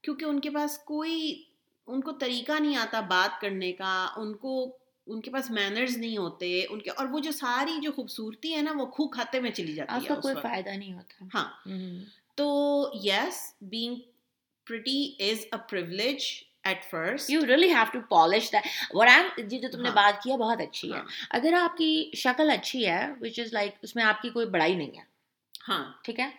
کیونکہ 0.02 0.26
ان 0.26 0.40
کے 0.40 0.50
پاس 0.50 0.78
کوئی 0.78 1.44
ان 1.88 2.02
کو 2.02 2.12
طریقہ 2.12 2.52
نہیں 2.60 2.76
آتا 2.76 3.00
بات 3.00 3.42
کرنے 3.42 3.72
کا 3.74 4.08
ان 4.16 4.34
کو 4.36 4.78
ان 5.08 5.22
کے 5.22 5.32
پاس 5.32 5.50
مینرز 5.52 5.98
نہیں 5.98 6.18
ہوتے 6.18 6.66
ان 6.70 6.82
کے 6.82 6.90
اور 6.90 7.06
وہ 7.06 7.20
جو 7.20 7.32
ساری 7.32 7.80
جو 7.82 7.92
خوبصورتی 7.92 8.54
ہے 8.56 8.62
نا 8.62 8.72
وہ 8.76 8.86
خو 8.86 9.08
کھاتے 9.08 9.40
میں 9.40 9.52
چلی 9.52 9.74
جاتی 9.74 10.06
ہے 10.06 10.16
کوئی 10.22 10.36
فائدہ 10.42 10.70
نہیں 10.70 10.94
ہوتا 10.94 11.26
ہاں 11.34 11.50
تو 12.36 12.48
yes 13.04 13.54
being 13.62 13.96
pretty 14.68 15.16
is 15.20 15.38
a 15.52 15.58
privilege 15.70 16.24
at 16.64 16.84
first 16.90 17.30
you 17.30 17.46
really 17.46 17.70
have 17.70 17.84
to 17.92 18.00
polish 18.10 18.52
جی 19.38 19.60
جو 19.60 19.68
تم 19.72 19.82
نے 19.82 19.90
بات 19.90 20.24
کیا 20.24 20.36
بہت 20.36 20.62
اچھی 20.62 20.94
ہے۔ 20.94 21.00
اگر 21.30 21.54
آپ 21.54 21.78
کی 21.78 22.12
شکل 22.16 22.50
اچھی 22.50 22.88
ہے 22.88 23.06
وچ 23.22 23.40
از 23.40 23.54
لائک 23.54 23.76
اس 23.82 23.96
میں 23.96 24.04
آپ 24.04 24.22
کی 24.22 24.30
کوئی 24.30 24.46
بڑائی 24.46 24.76
نہیں 24.76 24.98
ہے 24.98 25.11
ہاں۔ 25.70 25.84
ٹھیک 26.04 26.20
ہے؟ 26.20 26.30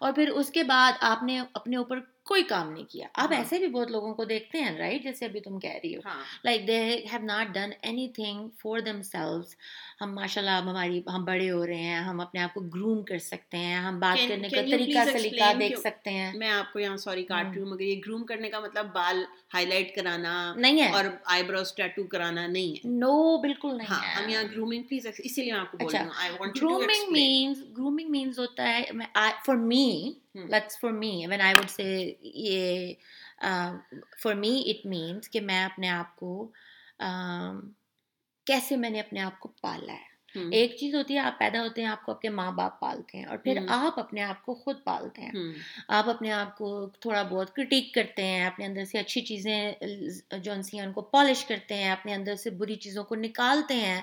اور 0.00 0.12
پھر 0.12 0.28
اس 0.28 0.50
کے 0.50 0.62
بعد 0.62 0.92
آپ 1.00 1.22
نے 1.22 1.40
اپنے 1.54 1.76
اوپر 1.76 2.00
کوئی 2.26 2.42
کام 2.42 2.72
نہیں 2.72 2.84
کیا۔ 2.84 3.06
آپ 3.14 3.32
ایسے 3.32 3.58
بھی 3.58 3.66
بہت 3.68 3.90
لوگوں 3.90 4.14
کو 4.14 4.24
دیکھتے 4.24 4.60
ہیں 4.60 4.78
رائٹ 4.78 5.02
جیسے 5.02 5.24
ابھی 5.24 5.40
تم 5.40 5.58
کہہ 5.58 5.78
رہی 5.84 5.96
ہو۔ 5.96 6.00
Like 6.44 6.66
they 6.68 6.80
have 7.12 7.24
not 7.24 7.54
done 7.54 7.70
anything 8.08 8.48
for 8.58 8.80
themselves 9.02 9.54
ہم 10.00 10.14
ماشاء 10.14 10.40
اللہ 10.40 10.50
ہماری 10.50 11.02
ہم 11.14 11.24
بڑے 11.24 11.50
ہو 11.50 11.66
رہے 11.66 11.82
ہیں 11.82 11.96
ہم 11.96 12.20
اپنے 12.20 12.40
آپ 12.40 12.54
کو 12.54 12.60
گروم 12.60 13.02
کر 13.02 13.18
سکتے 13.18 13.56
ہیں 13.56 13.74
ہم 13.74 14.00
بات 14.00 14.28
کرنے 14.28 14.48
کا 14.48 14.62
طریقہ 14.70 15.04
سلیقہ 15.12 15.52
دیکھ 15.60 15.80
سکتے 15.80 16.10
ہیں۔ 16.10 16.32
میں 16.34 16.50
آپ 16.50 16.72
کو 16.72 16.78
یہاں 16.78 16.96
سوری 16.96 17.24
کاٹ 17.24 17.46
رہی 17.52 17.60
ہوں 17.62 17.68
مگر 17.68 17.80
یہ 17.80 18.00
گروم 18.06 18.24
کرنے 18.24 18.50
کا 18.50 18.60
مطلب 18.60 18.86
بال 18.94 19.24
ہائی 19.54 19.66
لائٹ 19.66 19.94
کرانا 19.96 20.54
نہیں 20.56 20.80
ہے۔ 20.82 20.90
اور 20.90 21.04
آئی 21.24 21.42
بروز 21.42 21.74
ٹیٹو 21.74 22.04
کرانا 22.04 22.46
نہیں 22.46 22.70
ہے۔ 22.70 22.88
نو 22.88 23.36
بالکل 23.38 23.76
نہیں 23.76 23.86
ہاں 23.90 24.22
ہم 24.22 24.28
یہاں 24.28 24.44
گرومنگ 24.52 24.82
پلیز 24.82 25.06
اسی 25.18 25.42
لیے 25.42 25.52
میں 25.52 25.60
آپ 25.60 25.72
کو 25.72 25.78
بول 25.78 25.92
رہی 25.92 26.04
ہوں۔ 26.04 26.10
I 26.18 26.30
want 26.38 26.56
grooming 26.56 27.12
means 27.12 27.58
grooming 27.78 28.10
means 28.10 28.38
ہوتا 28.38 28.68
ہے 28.68 28.82
for 29.46 29.56
me 29.56 30.12
let's 30.34 30.78
for 30.80 30.90
me 30.92 31.26
when 31.30 31.40
I 31.40 31.54
would 31.54 31.70
say 31.70 32.14
یہ 32.20 32.92
فار 34.22 34.34
می 34.34 34.62
اٹ 34.66 34.86
مینس 34.86 35.28
کہ 35.28 35.40
میں 35.40 35.64
اپنے 35.64 35.88
آپ 35.88 36.16
کو 36.16 36.50
کیسے 38.46 38.76
میں 38.76 38.90
نے 38.90 39.00
اپنے 39.00 39.20
آپ 39.20 39.40
کو 39.40 39.48
پالا 39.60 39.92
ہے 39.92 40.10
ایک 40.34 40.76
چیز 40.76 40.94
ہوتی 40.94 41.14
ہے 41.14 41.18
آپ 41.18 41.38
پیدا 41.38 41.62
ہوتے 41.62 41.80
ہیں 41.82 41.88
آپ 41.88 42.04
کو 42.04 42.12
آپ 42.12 42.20
کے 42.20 42.28
ماں 42.28 42.50
باپ 42.52 42.78
پالتے 42.80 43.18
ہیں 43.18 43.24
اور 43.24 43.38
پھر 43.38 43.58
آپ 43.68 43.98
اپنے 43.98 44.22
آپ 44.22 44.44
کو 44.44 44.54
خود 44.54 44.76
پالتے 44.84 45.22
ہیں 45.22 45.52
آپ 45.88 46.08
اپنے 46.08 46.30
آپ 46.32 46.56
کو 46.58 46.86
تھوڑا 47.00 47.22
بہت 47.22 47.54
کرٹیک 47.56 47.92
کرتے 47.94 48.24
ہیں 48.24 48.44
اپنے 48.46 48.64
اندر 48.64 48.84
سے 48.84 48.98
اچھی 48.98 49.20
چیزیں 49.20 49.72
جو 50.38 50.62
سی 50.62 50.78
ہیں 50.78 50.86
ان 50.86 50.92
کو 50.92 51.00
پالش 51.00 51.44
کرتے 51.44 51.74
ہیں 51.74 51.90
اپنے 51.90 52.14
اندر 52.14 52.36
سے 52.36 52.50
بری 52.50 52.74
چیزوں 52.76 53.04
کو 53.04 53.14
نکالتے 53.14 53.74
ہیں 53.74 54.00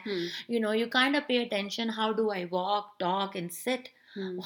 you 0.50 0.59
know 0.59 0.74
you 0.74 0.88
kind 0.89 1.15
of 1.15 1.27
pay 1.27 1.41
attention 1.41 1.89
how 1.89 2.12
do 2.12 2.31
I 2.31 2.45
walk 2.51 3.00
talk 3.00 3.36
and 3.36 3.51
sit 3.53 3.89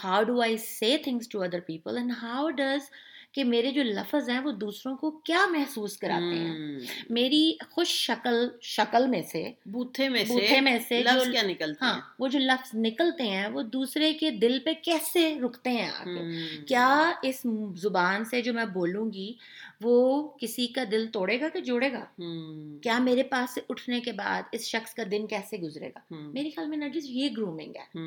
how 0.04 0.24
do 0.24 0.42
I 0.42 0.58
say 0.58 0.98
things 1.04 1.30
to 1.30 1.42
other 1.42 1.60
people 1.60 1.98
and 1.98 2.12
how 2.22 2.50
does 2.50 2.90
کہ 3.32 3.44
میرے 3.44 3.72
جو 3.72 3.84
لفظ 3.84 4.30
ہیں 4.30 4.40
وہ 4.40 4.52
دوسروں 4.52 4.96
کو 4.96 5.12
کیا 5.12 5.46
محسوس 5.46 5.98
کراتے 5.98 6.36
ہیں؟ 6.36 6.80
میری 7.10 7.58
خوش 7.70 7.88
شکل 7.88 8.48
شکل 8.62 9.08
میں 9.08 9.22
سے 9.22 9.52
بوتھے 9.66 10.10
میں 10.10 10.24
بوتھے 10.28 10.62
میں 10.62 10.80
سے 10.88 11.04
لفظ 11.04 11.32
کیا 11.32 11.42
نکلتے 11.42 11.86
ہاں 11.86 12.02
وہ 12.20 12.28
جو 12.28 12.40
لفظ 12.40 12.70
نکلتے 12.76 13.24
ہیں 13.24 13.48
وہ 13.48 13.62
دوسرے 13.62 14.14
کے 14.14 14.32
دل 14.32 14.60
پہ 14.60 14.74
کیسے 14.82 15.40
رکتے 15.40 15.70
ہیں 15.70 15.90
آ 15.90 16.04
کیا 16.68 17.12
اس 17.24 17.46
زبان 17.76 18.26
سے 18.26 18.42
جو 18.42 18.54
میں 18.54 18.66
بولوں 18.66 19.14
گی 19.14 19.34
وہ 19.82 20.28
کسی 20.28 20.68
کا 20.68 20.84
دل 20.92 21.08
توڑے 21.08 21.40
گا 21.42 21.50
کہ 21.50 21.62
جوڑے 21.62 21.92
گا؟ 21.92 22.06
کیا 22.82 23.00
میرے 23.00 23.24
پاس 23.24 23.54
سے 23.54 23.62
اٹھنے 23.70 24.00
کے 24.00 24.12
بعد 24.12 24.42
اس 24.52 24.62
شخص 24.62 24.94
کا 24.94 25.04
دن 25.12 25.28
کیسے 25.28 25.58
گزرے 25.58 25.90
گا؟ 25.90 26.00
میرے 26.12 26.50
خیال 26.50 26.68
میں 26.68 26.78
نرجس 26.78 27.06
یہ 27.06 27.30
گرومنگ 27.38 27.74
ہے۔ 27.76 28.00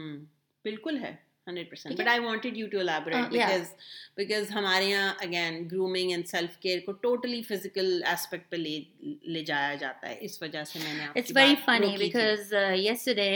بالکل 0.65 0.99
ہے۔ 0.99 1.17
Hundred 1.47 1.69
percent 1.71 1.99
but 1.99 2.09
I 2.09 2.21
wanted 2.21 2.57
you 2.57 2.67
to 2.69 2.79
elaborate 2.79 3.31
because 3.33 3.73
because 4.17 4.51
ہمارے 4.51 4.85
یہاں 4.85 5.13
again 5.25 5.63
grooming 5.73 6.11
and 6.11 6.29
self 6.29 6.57
care 6.61 6.81
کو 6.87 6.93
ٹوٹلی 7.03 7.43
فزیکل 7.49 8.03
اسپیکٹ 8.13 8.51
پہ 8.51 8.57
لے 8.57 8.79
لے 9.25 9.45
جایا 9.45 9.75
جاتا 9.75 10.09
ہے. 10.09 10.17
اس 10.21 10.43
وجہ 10.43 10.65
سے 10.65 10.79
میں 10.85 10.95
نے 10.95 11.07
it's 11.15 11.33
very 11.37 11.55
funny 11.65 11.97
because 11.99 12.53
yesterday 12.77 13.33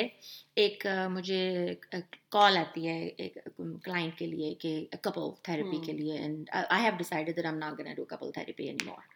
ایک 0.57 0.87
مجھے 1.11 1.75
کال 2.31 2.57
آتی 2.57 2.89
ہے 2.89 2.99
ایک 3.07 3.39
کلائنٹ 3.85 4.19
کے 4.19 4.27
لیے 4.27 4.55
کہ 4.61 4.75
کپل 5.03 5.31
تھراپی 5.45 5.85
کے 5.87 5.93
لیے 5.93 6.19
and 6.19 6.51
I 6.53 6.83
have 6.83 6.97
decided 6.99 7.37
that 7.37 7.45
I'm 7.45 7.59
not 7.59 7.79
gonna 7.79 7.95
do 7.97 8.05
couple 8.05 8.33
therapy 8.33 8.67
anymore 8.87 9.09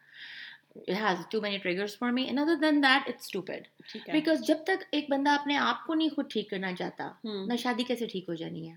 it 0.76 0.96
has 0.96 1.18
too 1.26 1.40
many 1.40 1.58
triggers 1.58 1.94
for 1.94 2.10
me 2.12 2.28
and 2.28 2.40
other 2.40 2.56
than 2.56 2.80
that 2.80 3.04
it's 3.06 3.26
stupid. 3.26 3.66
because 4.08 4.40
جب 4.46 4.64
تک 4.66 4.82
ایک 4.90 5.10
بندہ 5.10 5.30
اپنے 5.30 5.56
آپ 5.56 5.84
کو 5.86 5.94
نہیں 5.94 6.08
خود 6.08 6.30
ٹھیک 6.30 6.48
کرنا 6.50 6.72
چاہتا 6.78 7.10
نہ 7.24 7.56
شادی 7.56 7.84
کیسے 7.84 8.06
ٹھیک 8.06 8.28
ہو 8.28 8.34
جانی 8.34 8.70
ہے؟ 8.70 8.74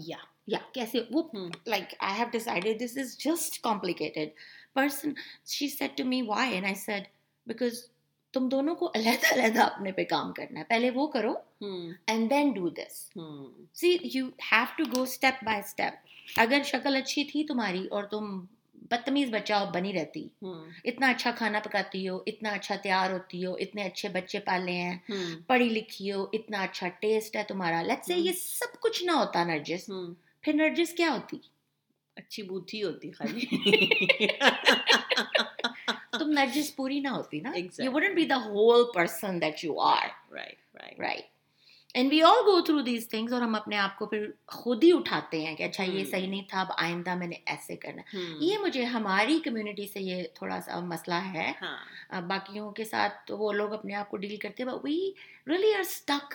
یا 0.00 0.16
یا 0.46 0.58
کیسے 0.74 1.00
وہ 1.10 1.22
like 1.66 1.94
I 1.98 2.18
have 2.18 2.26
decided 2.32 2.80
this 2.80 2.96
is 2.98 3.16
just 3.18 3.62
complicated 3.62 4.28
person 4.74 5.12
she 5.46 5.68
said 5.68 5.96
to 5.98 6.04
me 6.04 6.22
why 6.22 6.52
and 6.52 6.66
I 6.66 6.74
said 6.76 7.04
because 7.46 7.82
تم 8.34 8.48
دونوں 8.48 8.74
کو 8.74 8.90
علیحدہ 8.94 9.32
علیحدہ 9.34 9.62
اپنے 9.62 9.92
پہ 9.92 10.04
کام 10.04 10.32
کرنا 10.32 10.60
ہے 10.60 10.64
پہلے 10.64 10.90
وہ 10.90 11.06
کرو 11.06 11.34
and 11.60 12.30
then 12.30 12.52
do 12.52 12.68
this 12.68 12.98
see 13.74 13.96
you 14.14 14.26
have 14.52 14.64
to 14.78 14.84
go 14.96 15.02
step 15.02 15.44
by 15.44 15.60
step 15.60 16.38
اگر 16.38 16.62
شکل 16.64 16.96
اچھی 16.96 17.24
تھی 17.24 17.44
تمہاری 17.44 17.86
اور 17.86 18.04
تم 18.04 18.38
بدتمیز 18.90 19.30
بچہ 19.30 19.70
بنی 19.74 19.92
رہتی۔ 19.92 20.28
اتنا 20.84 21.10
اچھا 21.10 21.30
کھانا 21.30 21.60
پکاتی 21.64 22.08
ہو 22.08 22.22
اتنا 22.26 22.50
اچھا 22.50 22.76
تیار 22.76 23.10
ہوتی 23.10 23.46
ہو 23.46 23.54
اتنے 23.54 23.82
اچھے 23.82 24.08
بچے 24.08 24.38
پالے 24.38 24.72
ہیں 24.72 24.98
پڑھی 25.46 25.68
لکھی 25.68 26.12
ہو 26.12 26.26
اتنا 26.32 26.62
اچھا 26.62 26.88
ٹیسٹ 26.88 27.36
ہے 27.36 27.42
تمہارا۔ 27.48 27.82
لیٹ 27.82 28.04
سے 28.04 28.14
یہ 28.14 28.32
سب 28.32 28.80
کچھ 28.80 29.04
نہ 29.04 29.10
ہوتا 29.10 29.44
نرجس۔ 29.44 29.90
پھر 30.42 30.52
نرجس 30.52 30.92
کیا 30.92 31.12
ہوتی؟ 31.12 31.38
اچھی 32.16 32.42
بوتھی 32.42 32.84
ہوتی 32.84 33.10
خالی۔ 33.10 33.46
تم 36.18 36.30
نرجس 36.30 36.76
پوری 36.76 37.00
نہ 37.00 37.08
ہوتی 37.08 37.40
نا۔ 37.40 37.52
You 37.78 37.92
wouldn't 37.92 38.14
be 38.14 38.24
the 38.24 38.44
whole 38.44 38.84
person 38.94 39.40
that 39.40 39.64
you 39.64 39.80
are 39.80 40.32
right 40.32 40.76
right 40.98 41.35
and 41.96 42.12
we 42.12 42.22
all 42.22 42.38
go 42.46 42.60
through 42.60 42.80
these 42.80 43.08
things 43.08 43.32
اور 43.32 43.42
ہم 43.42 43.54
اپنے 43.54 43.76
آپ 43.76 43.98
کو 43.98 44.06
پھر 44.06 44.26
خود 44.46 44.84
ہی 44.84 44.92
اٹھاتے 44.92 45.46
ہیں 45.46 45.54
کہ 45.56 45.62
اچھا 45.62 45.84
یہ 45.84 46.04
صحیح 46.04 46.28
نہیں 46.28 46.42
تھا 46.48 46.60
اب 46.60 46.72
آئندہ 46.76 47.14
میں 47.14 47.26
نے 47.26 47.36
ایسے 47.46 47.76
کرنا۔ 47.76 48.02
یہ 48.40 48.58
مجھے 48.58 48.84
ہماری 48.84 49.38
کمیونٹی 49.44 49.86
سے 49.88 50.00
یہ 50.00 50.22
تھوڑا 50.34 50.60
سا 50.64 50.80
مسئلہ 50.80 51.20
ہے۔ 51.34 51.52
باقیوں 52.26 52.70
کے 52.70 52.84
ساتھ 52.84 53.32
وہ 53.32 53.52
لوگ 53.52 53.72
اپنے 53.72 53.94
آپ 53.94 54.10
کو 54.10 54.16
ڈیل 54.16 54.36
کرتے 54.36 54.64
we 54.64 55.10
really 55.46 55.74
are 55.74 55.80
stuck 55.80 56.34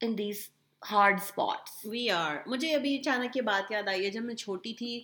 in 0.00 0.18
these 0.18 0.48
hard 0.92 1.20
spots 1.22 1.86
we 1.86 2.10
are 2.10 2.36
مجھے 2.46 2.74
ابھی 2.74 2.98
اچانک 2.98 3.36
یہ 3.36 3.42
بات 3.42 3.72
یاد 3.72 3.88
آئی 3.88 4.04
ہے 4.04 4.10
جب 4.10 4.24
میں 4.24 4.34
چھوٹی 4.34 4.74
تھی 4.74 5.00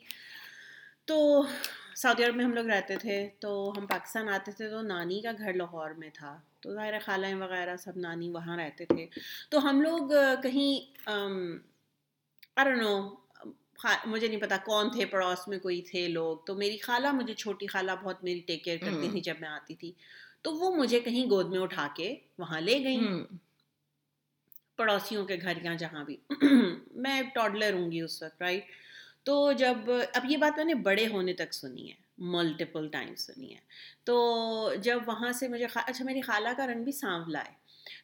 تو 1.04 1.42
سعودی 1.96 2.24
عرب 2.24 2.36
میں 2.36 2.44
ہم 2.44 2.54
لوگ 2.54 2.66
رہتے 2.66 2.96
تھے 2.96 3.28
تو 3.38 3.72
ہم 3.76 3.86
پاکستان 3.86 4.28
آتے 4.28 4.52
تھے 4.52 4.70
تو 4.70 4.82
نانی 4.82 5.20
کا 5.20 5.32
گھر 5.38 5.52
لاہور 5.52 5.90
میں 5.90 6.10
تھا۔ 6.14 6.38
تو 6.62 6.74
ظاہر 6.74 6.94
خالہ 7.04 7.26
وغیرہ 7.40 7.76
سب 7.76 7.96
نانی 7.96 8.28
وہاں 8.30 8.56
رہتے 8.56 8.84
تھے۔ 8.86 9.06
تو 9.50 9.58
ہم 9.64 9.80
لوگ 9.80 10.12
کہیں 10.42 10.72
نو 12.76 12.92
مجھے 14.06 14.28
نہیں 14.28 14.40
پتا 14.40 14.56
کون 14.66 14.90
تھے 14.90 15.04
پڑوس 15.06 15.46
میں 15.48 15.58
کوئی 15.58 15.80
تھے 15.82 16.06
لوگ۔ 16.08 16.36
تو 16.46 16.54
میری 16.54 16.78
خالہ 16.78 17.12
مجھے 17.12 17.34
چھوٹی 17.34 17.66
خالہ 17.66 17.92
بہت 18.02 18.24
میری 18.24 18.40
ٹیک 18.40 18.64
کیئر 18.64 18.78
کرتی 18.78 19.08
تھی 19.10 19.20
جب 19.20 19.34
میں 19.40 19.48
آتی 19.48 19.74
تھی۔ 19.74 19.92
تو 20.42 20.54
وہ 20.54 20.74
مجھے 20.76 21.00
کہیں 21.00 21.24
گود 21.30 21.48
میں 21.50 21.58
اٹھا 21.58 21.86
کے 21.96 22.14
وہاں 22.38 22.60
لے 22.60 22.78
گئی 22.84 22.98
پڑوسیوں 24.76 25.24
کے 25.26 25.36
گھر 25.42 25.62
یا 25.62 25.74
جہاں 25.74 26.04
بھی۔ 26.04 26.16
میں 27.04 27.22
ٹاڈلر 27.34 27.72
ہوں 27.72 27.90
گی 27.92 28.00
اس 28.00 28.22
وقت 28.22 28.42
رائٹ 28.42 28.64
تو 29.24 29.52
جب 29.52 29.90
اب 30.14 30.30
یہ 30.30 30.36
بات 30.36 30.56
میں 30.56 30.64
نے 30.64 30.74
بڑے 30.74 31.06
ہونے 31.06 31.32
تک 31.32 31.54
سنی 31.54 31.88
ہے۔ 31.90 32.07
ملٹیپل 32.18 32.88
ٹائم 32.88 33.14
سنی 33.14 33.54
ہے۔ 33.54 33.60
تو 34.04 34.16
جب 34.82 34.98
وہاں 35.06 35.32
سے 35.32 35.48
مجھے 35.48 35.66
اچھا 35.74 36.04
میری 36.04 36.20
خالہ 36.20 36.48
کا 36.56 36.66
رنگ 36.66 36.84
بھی 36.84 36.92
سانولا 36.92 37.38
ہے 37.38 37.56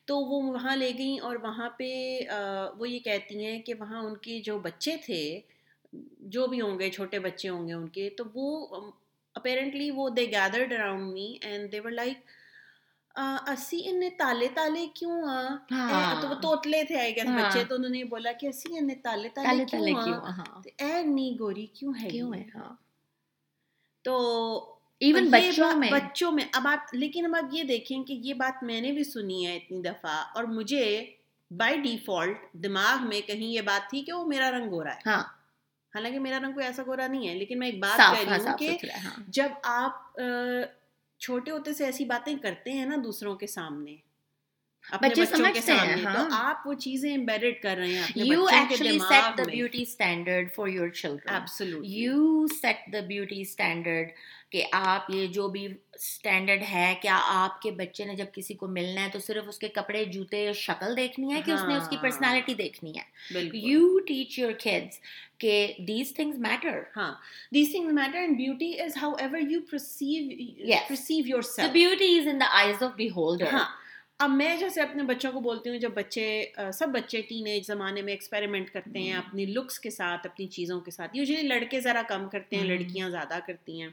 تو 0.04 0.18
وہ 0.18 0.42
وہاں 0.42 0.76
لے 0.76 0.92
گئیں 0.98 1.20
اور 1.20 1.36
وہاں 1.36 1.68
پہ 1.70 2.20
وہ 2.78 2.88
یہ 2.88 2.98
کہتی 2.98 3.44
ہیں 3.44 3.62
کہ 3.62 3.74
وہاں 3.74 4.02
ان 4.02 4.16
کے 4.16 4.40
جو 4.40 4.58
بچے 4.58 4.96
تھے 4.96 5.40
جو 6.28 6.46
بھی 6.46 6.60
ہوں 6.60 6.78
گے 6.78 6.90
چھوٹے 6.90 7.18
بچے 7.18 7.48
ہوں 7.48 7.68
گے 7.68 7.72
ان 7.72 7.88
کے 7.88 8.10
تو 8.10 8.24
وہ 8.34 8.80
اپیرنٹلی 9.34 9.90
وہ 9.90 10.08
they 10.08 10.24
gathered 10.26 10.72
around 10.72 11.12
me 11.12 11.36
and 11.40 11.72
they 11.72 11.80
were 11.80 11.90
like 11.90 12.18
اسی 13.46 13.80
ان 13.84 14.02
تالے 14.18 14.48
تالے 14.54 14.86
کیوں 14.94 15.20
تو 16.20 16.28
وہ 16.28 16.34
توتلے 16.34 16.84
تھے 16.84 16.98
آئی 16.98 17.16
گیس 17.16 17.26
بچے 17.26 17.64
تو 17.64 17.74
انہوں 17.74 17.90
نے 17.90 18.04
بولا 18.04 18.32
کہ 18.32 18.46
اسی 18.46 18.78
ان 18.78 18.94
تالے 19.02 19.28
تالے 19.28 19.64
کیوں 19.64 19.82
اے 20.78 21.02
نی 21.02 21.36
گوری 21.40 21.66
کیوں 21.66 21.92
ہے 22.02 22.08
کیوں 22.10 22.34
ہے؟ 22.34 22.42
ہاں۔ 22.54 22.74
تو 24.04 24.16
ایون 25.00 25.28
بچوں 25.30 25.74
میں 25.76 25.90
بچوں 25.90 26.30
میں 26.32 26.44
اب 26.52 26.68
آپ 26.68 26.94
لیکن 26.94 27.24
اب 27.24 27.34
آپ 27.36 27.54
یہ 27.54 27.62
دیکھیں 27.62 28.02
کہ 28.04 28.12
یہ 28.12 28.34
بات 28.34 28.62
میں 28.62 28.80
نے 28.80 28.92
بھی 28.92 29.04
سنی 29.04 29.46
ہے 29.46 29.56
اتنی 29.56 29.80
دفعہ 29.82 30.24
اور 30.34 30.44
مجھے 30.44 30.84
بائی 31.50 31.80
ڈیفالٹ 31.80 32.36
دماغ 32.52 33.08
میں 33.08 33.20
کہیں 33.20 33.46
یہ 33.46 33.60
بات 33.60 33.90
تھی 33.90 34.02
کہ 34.02 34.12
وہ 34.12 34.24
میرا 34.26 34.50
رنگ 34.50 34.70
گورا 34.70 34.94
ہے۔ 34.94 35.00
ہاں۔ 35.06 35.22
حالانکہ 35.92 36.18
میرا 36.18 36.38
رنگ 36.38 36.52
کوئی 36.52 36.66
ایسا 36.66 36.82
گورا 36.86 37.06
نہیں 37.06 37.28
ہے 37.28 37.34
لیکن 37.34 37.58
میں 37.58 37.68
ایک 37.68 37.78
بات 37.78 37.98
کہہ 37.98 38.32
رہی 38.32 38.46
ہوں 38.46 38.56
کہ 38.58 38.76
جب 39.28 39.48
آپ 39.62 40.16
چھوٹے 41.20 41.50
ہوتے 41.50 41.74
سے 41.74 41.84
ایسی 41.84 42.04
باتیں 42.04 42.34
کرتے 42.42 42.72
ہیں 42.72 42.86
نا 42.86 42.96
دوسروں 43.04 43.34
کے 43.36 43.46
سامنے 43.46 43.96
بچے 44.92 45.24
سمجھتے 45.26 45.72
ہیں 45.72 45.96
تو 46.04 46.26
آپ 46.32 46.66
وہ 46.66 46.74
چیزیں 46.76 47.14
امبیڈڈ 47.14 47.62
کر 47.62 47.76
رہے 47.76 47.92
ہیں 47.92 48.26
you 48.26 48.44
actually 48.46 48.98
set 48.98 49.38
the 49.38 49.42
beauty 49.42 49.82
standard 49.82 50.52
for 50.54 50.68
your 50.68 50.88
children 50.90 51.84
you 51.84 52.46
set 52.52 52.92
the 52.92 53.00
beauty 53.06 53.40
standard 53.40 54.10
کہ 54.50 54.64
آپ 54.72 55.08
یہ 55.10 55.26
جو 55.26 55.48
بھی 55.48 55.66
اسٹینڈرڈ 55.94 56.62
ہے 56.70 56.94
کیا 57.02 57.18
آپ 57.26 57.60
کے 57.62 57.70
بچے 57.70 58.04
نے 58.04 58.14
جب 58.14 58.26
کسی 58.32 58.54
کو 58.54 58.66
ملنا 58.68 59.04
ہے 59.04 59.08
تو 59.12 59.18
صرف 59.18 59.44
اس 59.48 59.58
کے 59.58 59.68
کپڑے 59.68 60.04
جوتے 60.06 60.52
شکل 60.56 60.96
دیکھنی 60.96 61.32
ہے 61.34 61.40
کہ 61.42 61.50
اس 61.50 61.62
نے 61.68 61.76
اس 61.76 61.88
کی 61.88 61.96
پرسنالٹی 62.00 62.54
دیکھنی 62.54 62.92
ہے؟ 62.92 63.38
یو 63.54 63.98
ٹیچ 64.06 64.38
یور 64.38 64.52
کڈس 64.54 65.00
کہ 65.38 65.56
دیز 65.78 66.14
تھنگز 66.14 66.38
میٹر 66.40 66.80
ہاں۔ 66.96 67.12
These 67.54 67.72
things 67.72 67.92
matter 67.92 68.18
and 68.18 68.36
beauty 68.36 68.72
is 68.80 68.96
however 69.16 69.38
you 69.40 69.60
perceive 69.70 70.76
perceive 70.88 71.26
yourself 71.44 71.72
beauty 71.72 72.18
is 72.18 72.28
in 72.28 72.40
the 72.40 72.56
eyes 72.58 72.82
of 72.82 72.94
beholder 73.10 73.52
ہاں۔ 73.52 73.64
اب 74.18 74.30
میں 74.30 74.56
جیسے 74.56 74.80
اپنے 74.82 75.02
بچوں 75.02 75.32
کو 75.32 75.40
بولتی 75.40 75.70
ہوں 75.70 75.76
جب 75.76 75.90
بچے 75.94 76.26
سب 76.74 76.88
بچے 76.88 77.20
ٹین 77.22 77.46
ایج 77.46 77.66
زمانے 77.66 78.02
میں 78.02 78.12
ایکسپیریمنٹ 78.12 78.70
کرتے 78.70 78.98
ہیں 78.98 79.12
اپنی 79.12 79.46
لکس 79.46 79.78
کے 79.80 79.90
ساتھ 79.90 80.26
اپنی 80.26 80.46
چیزوں 80.46 80.80
کے 80.80 80.90
ساتھ۔ 80.90 81.16
یوزلی 81.16 81.42
لڑکے 81.42 81.80
ذرا 81.80 82.02
کم 82.08 82.28
کرتے 82.28 82.56
ہیں 82.56 82.64
لڑکیاں 82.64 83.08
زیادہ 83.10 83.38
کرتی 83.46 83.80
ہیں۔ 83.80 83.88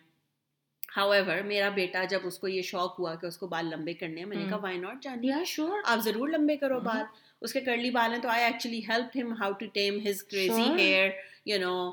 ہاؤ 0.98 1.12
ایور 1.12 1.42
میرا 1.42 1.70
بیٹا 1.70 2.04
جب 2.04 2.20
اس 2.24 2.40
کو 2.40 2.48
یہ 2.48 2.62
شوق 2.62 3.00
ہوا 3.00 3.16
کہ 3.16 3.26
اس 3.26 3.38
کو 3.38 3.48
بال 3.48 3.66
لمبے 3.66 3.94
کرنے 3.94 4.20
ہیں 4.22 4.28
میں 4.28 4.38
نے 4.38 4.46
کہا 4.50 4.58
وائی 4.58 4.78
ناٹ 4.78 5.04
جانیے 5.04 5.44
شیور 5.46 5.80
آپ 5.86 6.00
ضرور 6.00 6.30
لمبے 6.30 6.56
کرو 6.56 6.80
بال۔ 6.80 7.04
اس 7.42 7.54
کے 7.54 7.62
کرلی 7.62 7.90
بال 7.90 8.14
ہیں 8.14 8.22
تو 8.22 8.30
I 8.30 8.44
actually 8.44 8.82
help 8.90 9.18
him 9.18 9.34
how 9.34 9.52
to 9.52 9.66
tame 9.74 10.00
his 10.10 10.24
crazy 10.24 10.70
hair 10.78 11.10
you 11.46 11.60
know 11.60 11.92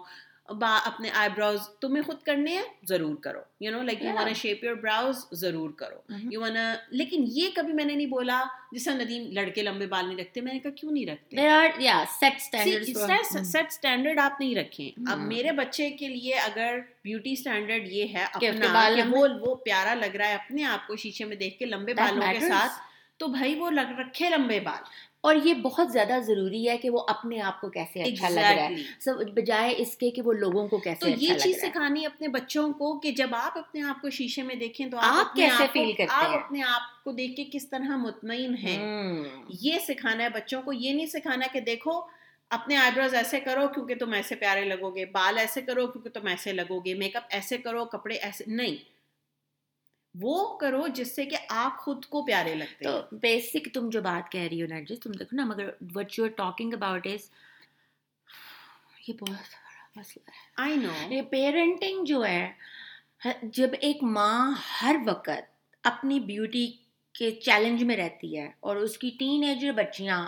با 0.48 0.78
اپنے 0.84 1.10
آئی 1.14 1.30
براؤز 1.36 1.60
تمہیں 1.80 2.02
خود 2.02 2.22
کرنے 2.22 2.50
ہیں 2.50 2.62
ضرور 2.88 3.16
کرو۔ 3.16 3.40
You 3.60 3.72
know 3.72 3.82
like 3.82 4.02
you 4.02 4.08
want 4.14 4.34
shape 4.34 4.64
your 4.64 4.74
brows 4.74 5.16
ضرور 5.32 5.70
کرو۔ 5.70 5.96
یو 6.30 6.40
وان 6.40 6.56
لیکن 6.90 7.24
یہ 7.26 7.48
کبھی 7.54 7.72
میں 7.72 7.84
نے 7.84 7.94
نہیں 7.94 8.06
بولا 8.06 8.44
جس 8.72 8.84
طرح 8.84 8.94
ندیم 8.94 9.32
لڑکے 9.32 9.62
لمبے 9.62 9.86
بال 9.86 10.06
نہیں 10.06 10.18
رکھتے 10.18 10.40
میں 10.40 10.52
نے 10.52 10.58
کہا 10.58 10.70
کیوں 10.70 10.92
نہیں 10.92 11.06
رکھتے؟ 11.06 11.36
سیٹ 13.44 13.66
اسٹینڈرڈ 13.68 14.18
آپ 14.18 14.40
نہیں 14.40 14.54
رکھیں۔ 14.54 14.90
اب 15.10 15.18
میرے 15.18 15.52
بچے 15.52 15.90
کے 15.90 16.08
لیے 16.08 16.34
اگر 16.34 16.78
بیوٹی 17.04 17.32
اسٹینڈرڈ 17.32 17.88
یہ 17.88 18.04
ہے 18.14 18.24
اپنا 18.32 18.66
وہ 19.40 19.54
پیارا 19.54 19.94
لگ 19.94 20.16
رہا 20.16 20.28
ہے 20.28 20.34
اپنے 20.34 20.64
آپ 20.64 20.86
کو 20.86 20.96
شیشے 20.96 21.24
میں 21.24 21.36
دیکھ 21.36 21.58
کے 21.58 21.66
لمبے 21.66 21.94
بالوں 21.94 22.22
کے 22.32 22.40
ساتھ 22.48 22.72
تو 23.16 23.26
بھائی 23.26 23.54
وہ 23.54 23.70
رکھے 23.70 24.30
لمبے 24.30 24.60
بال۔ 24.60 24.82
اور 25.20 25.34
یہ 25.44 25.54
بہت 25.54 25.92
زیادہ 25.92 26.18
ضروری 26.26 26.68
ہے 26.68 26.78
کہ 26.78 26.90
وہ 26.90 27.04
اپنے 27.08 27.40
آپ 27.40 27.60
کو 27.60 27.68
کیسے 27.68 28.02
اچھا 28.02 28.28
لگ 28.28 28.40
رہا 28.40 28.68
ہے۔ 28.68 29.24
بجائے 29.24 29.74
اس 29.78 29.96
کے 29.96 30.10
کہ 30.10 30.22
وہ 30.22 30.32
لوگوں 30.32 30.68
کو 30.68 30.78
کیسے 30.78 31.00
تو 31.00 31.08
یہ 31.08 31.38
چیز 31.38 31.60
سکھانی 31.62 32.06
اپنے 32.06 32.28
بچوں 32.28 32.72
کو 32.72 32.98
کہ 32.98 33.10
جب 33.10 33.28
آپ 33.32 33.58
اپنے 33.58 33.82
آپ 33.82 34.02
کو 34.02 34.10
شیشے 34.10 34.42
میں 34.42 34.54
دیکھیں 34.54 34.90
تو 34.90 34.98
آپ 35.00 35.36
کیسے 35.36 35.64
فیل 35.72 35.92
کرتے 35.92 36.02
ہیں؟ 36.02 36.08
آپ 36.10 36.44
اپنے 36.44 36.62
آپ 36.62 37.04
کو 37.04 37.12
دیکھ 37.12 37.36
کے 37.36 37.44
کس 37.52 37.68
طرح 37.70 37.96
مطمئن 37.96 38.54
ہیں۔ 38.56 38.78
یہ 39.48 39.78
سکھانا 39.88 40.24
ہے 40.24 40.28
بچوں 40.28 40.62
کو 40.62 40.72
یہ 40.72 40.92
نہیں 40.92 41.06
سکھانا 41.06 41.46
کہ 41.52 41.60
دیکھو 41.60 42.00
اپنے 42.50 42.76
آئی 42.76 42.90
بروز 42.94 43.14
ایسے 43.14 43.40
کرو 43.40 43.68
کیونکہ 43.68 43.94
تم 43.94 44.12
ایسے 44.12 44.34
پیارے 44.34 44.64
لگو 44.64 44.90
گے 44.90 45.04
بال 45.04 45.38
ایسے 45.38 45.62
کرو 45.62 45.86
کیونکہ 45.86 46.10
تم 46.10 46.26
ایسے 46.26 46.52
لگو 46.52 46.80
گے 46.80 46.94
میک 46.94 47.16
اپ 47.16 47.24
ایسے 47.30 47.58
کرو 47.58 47.84
کپڑے 47.84 48.14
ایسے 48.14 48.44
نہیں۔ 48.46 48.97
وہ 50.14 50.58
کرو 50.58 50.86
جس 50.88 51.16
سے 51.16 51.26
کہ 51.26 51.36
آپ 51.48 51.78
خود 51.78 52.04
کو 52.04 52.22
پیارے 52.22 52.54
لگتے 52.54 52.84
تو 52.84 53.16
بیسک 53.16 53.68
تم 53.74 53.90
جو 53.90 54.00
بات 54.02 54.32
کہہ 54.32 54.40
رہی 54.40 54.62
ہو 54.62 54.66
نرجس 54.66 55.00
تم 55.00 55.12
دیکھو 55.12 55.36
نا 55.36 55.44
مگر 55.44 55.70
what 55.94 56.18
you 56.18 56.24
are 56.24 56.30
talking 56.30 56.74
about 56.74 57.06
is 57.06 57.30
یہ 59.08 59.14
بہت 59.20 59.30
بڑا 59.30 60.00
مسئلہ 60.00 60.30
ہے۔ 60.30 60.52
آئی 60.56 60.76
نو 60.76 61.14
یہ 61.14 61.22
پیرنٹنگ 61.22 62.04
جو 62.04 62.24
ہے 62.24 62.52
جب 63.42 63.68
ایک 63.80 64.02
ماں 64.02 64.52
ہر 64.82 64.96
وقت 65.06 65.56
اپنی 65.84 66.20
بیوٹی 66.20 66.72
کے 67.14 67.30
چیلنج 67.30 67.84
میں 67.84 67.96
رہتی 67.96 68.38
ہے 68.38 68.50
اور 68.60 68.76
اس 68.76 68.98
کی 68.98 69.10
ٹین 69.18 69.44
ایجر 69.44 69.72
بچیاں 69.72 70.26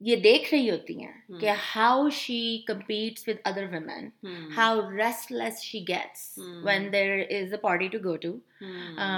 یہ 0.00 0.16
دیکھ 0.16 0.54
رہی 0.54 0.70
ہوتی 0.70 1.04
ہیں 1.04 1.40
کہ 1.40 1.50
how 1.76 2.08
she 2.10 2.58
competes 2.66 3.28
with 3.28 3.36
other 3.44 3.64
women 3.70 4.08
how 4.56 4.80
restless 5.32 5.62
she 5.62 5.80
gets 5.88 6.38
when 6.64 6.92
there 6.92 7.18
is 7.30 7.52
a 7.52 7.60
party 7.60 7.88
to 7.88 7.98
go 8.04 8.16
to 8.16 8.32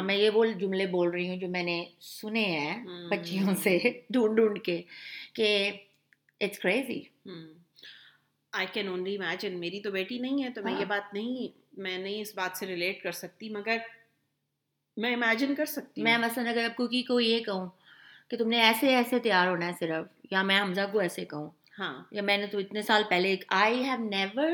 میں 0.05 0.17
یہ 0.17 0.31
وہ 0.31 0.45
جملے 0.61 0.87
بول 0.87 1.11
رہی 1.11 1.29
ہوں 1.29 1.37
جو 1.37 1.49
میں 1.49 1.63
نے 1.63 1.85
سنے 2.01 2.45
ہیں 2.45 3.09
بچیوں 3.11 3.55
سے 3.55 3.79
ڈھونڈ 4.11 4.37
ڈھونڈ 4.37 4.59
کے 4.63 4.81
کہ 5.35 5.51
it's 6.41 6.59
crazy 6.59 7.01
I 8.53 8.67
can 8.73 8.89
only 8.89 9.17
imagine 9.17 9.61
میری 9.61 9.81
تو 9.81 9.91
بیٹی 9.91 10.19
نہیں 10.19 10.43
ہے 10.43 10.51
تو 10.51 10.63
میں 10.63 10.79
یہ 10.81 10.85
بات 10.85 11.15
نہیں 11.15 11.49
میں 11.81 11.99
نہیں 11.99 12.21
اس 12.21 12.35
بات 12.35 12.57
سے 12.59 12.67
ریلیٹ 12.67 13.03
کر 13.03 13.13
سکتی 13.13 13.49
مگر 13.49 13.77
میں 14.97 15.13
امیجن 15.15 15.55
کر 15.55 15.67
سکتی 15.67 16.03
میں 16.03 16.17
مثلاً 16.19 16.47
اگر 16.47 16.65
آپ 16.65 16.77
کو 16.77 17.21
یہ 17.21 17.41
کہوں 17.41 17.69
کہ 18.31 18.37
تم 18.37 18.49
نے 18.49 18.61
ایسے 18.61 18.95
ایسے 18.97 19.19
تیار 19.19 19.49
ہونا 19.49 19.67
ہے 19.67 19.73
صرف 19.81 20.07
یا 20.31 20.43
میں 20.43 20.61
حمزہ 20.61 20.81
کو 20.93 20.99
ایسے 20.99 21.25
کہوں۔ 21.25 21.51
ہاں۔ 21.79 22.05
یا 22.11 22.23
میں 22.23 22.37
نے 22.37 22.47
تو 22.47 22.59
اتنے 22.59 22.83
سال 22.83 23.03
پہلے 23.09 23.37
I 23.49 23.85
have 23.85 24.05
never 24.05 24.51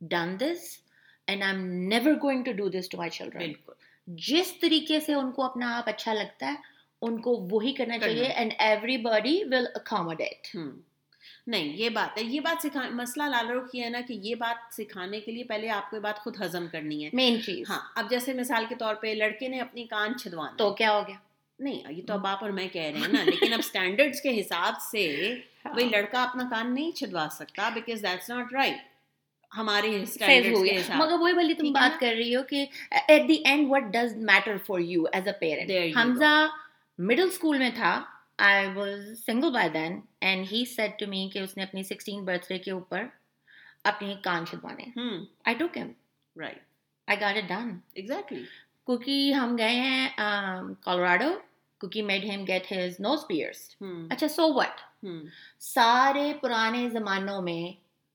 done 0.00 0.36
this 0.40 0.78
and 1.26 1.42
I 1.42 1.52
am 1.52 1.66
never 1.66 2.12
going 2.22 2.44
to 2.44 2.52
do 2.52 2.68
this 2.68 2.88
to 2.88 2.98
my 2.98 3.10
children 3.10 3.38
بالکل۔ 3.38 3.72
جس 4.06 4.60
طریقے 4.60 5.00
سے 5.00 5.14
ان 5.14 5.32
کو 5.32 5.42
اپنا 5.42 5.78
آپ 5.78 5.88
اچھا 5.88 6.12
لگتا 6.12 6.46
ہے 6.46 6.54
ان 7.02 7.20
کو 7.20 7.46
وہی 7.50 7.72
کرنا 7.72 7.98
چاہیے 7.98 8.24
and 8.24 8.54
every 8.58 8.96
body 8.96 9.44
will 9.44 9.66
accommodate 9.74 10.56
نہیں 11.46 11.64
یہ 11.64 11.88
بات 11.88 12.18
ہے۔ 12.18 12.22
یہ 12.22 12.40
بات 12.40 12.62
سکھا 12.62 12.88
مسئلہ 12.90 13.24
لال 13.24 13.50
رخ 13.50 13.70
یہ 13.72 13.84
ہے 13.84 13.90
نا 13.90 14.00
کہ 14.08 14.12
یہ 14.12 14.34
بات 14.34 14.74
سکھانے 14.74 15.20
کے 15.20 15.32
لیے 15.32 15.44
پہلے 15.44 15.68
آپ 15.70 15.90
کو 15.90 15.96
یہ 15.96 16.00
بات 16.00 16.18
خود 16.18 16.40
ہضم 16.40 16.66
کرنی 16.72 17.04
ہے۔ 17.04 17.10
مین 17.12 17.42
چیز۔ 17.42 17.70
ہاں 17.70 17.80
اب 17.94 18.10
جیسے 18.10 18.32
مثال 18.32 18.64
کے 18.68 18.74
طور 18.74 18.94
پہ 18.94 19.06
لڑکے 19.06 19.48
نے 19.48 19.60
اپنی 19.60 19.84
کان 19.84 20.18
چھدوانا 20.18 20.56
تو 20.56 20.74
کیا 20.74 20.92
ہو 20.92 21.02
گیا؟ 21.08 21.16
نہیں 21.58 21.92
یہ 21.92 22.02
تو 22.06 22.12
اب 22.12 22.26
آپ 22.26 22.42
اور 22.42 22.50
میں 22.50 22.68
کہہ 22.68 22.82
رہے 22.84 23.00
ہیں 23.00 23.08
نا 23.08 23.22
لیکن 23.24 23.52
اب 23.52 23.58
اسٹینڈرڈس 23.58 24.20
کے 24.20 24.40
حساب 24.40 24.80
سے 24.82 25.06
ہاں۔ 25.66 25.74
لڑکا 25.82 26.22
اپنا 26.22 26.48
کان 26.50 26.74
نہیں 26.74 26.90
چھدوا 26.92 27.26
سکتا 27.32 27.68
بیکاز 27.74 28.02
دیٹس 28.02 28.28
ناٹ 28.30 28.52
رائٹ 28.52 28.76
ہمارے 29.52 29.90
مگر 30.96 31.12
وہی 31.12 31.32
بھلی 31.32 31.54
تم 31.54 31.72
بات 31.72 31.98
کر 32.00 32.12
رہی 32.16 32.34
ہو 32.36 32.42
کہ 32.42 32.64
at 32.92 33.28
the 33.28 33.36
end 33.44 33.66
what 33.70 33.92
does 33.92 34.16
matter 34.24 34.56
for 34.66 34.80
you 34.80 35.04
as 35.12 35.26
a 35.26 35.32
parent 35.40 35.96
Hamza 35.96 36.34
middle 36.98 37.26
school 37.26 37.58
میں 37.58 37.70
تھا 37.74 38.00
I 38.40 38.66
was 38.74 39.00
single 39.18 39.50
by 39.50 39.68
then 39.70 39.98
and 40.22 40.46
he 40.52 40.64
said 40.66 40.98
to 40.98 41.06
me 41.06 41.28
کہ 41.32 41.38
اس 41.38 41.56
نے 41.56 41.62
اپنی 41.62 41.82
سکسٹین 41.84 42.24
برتھ 42.24 42.48
ڈے 42.48 42.58
کے 42.58 42.70
اوپر 42.70 43.04
اپنی 43.84 44.14
کان 44.22 44.46
چھدوانے 44.46 44.90
I 45.44 45.56
took 45.56 45.76
him 45.76 45.90
right 46.36 46.58
I 47.08 47.20
got 47.20 47.36
it 47.36 47.48
done 47.48 47.76
exactly 47.94 48.42
کیونکہ 48.86 49.32
ہم 49.32 49.56
گئے 49.58 49.74
ہیں 49.76 50.08
Colorado 50.80 51.32
Cookie 51.80 52.02
made 52.02 52.24
him 52.24 52.44
get 52.48 52.72
his 52.72 53.00
nose 53.00 53.26
pierce 53.28 53.68
اچھا 54.10 54.28
سو 54.28 54.52
وٹ 54.54 54.80
سارے 55.60 56.32
پرانے 56.40 56.88
زمانوں 56.90 57.40
میں 57.42 57.62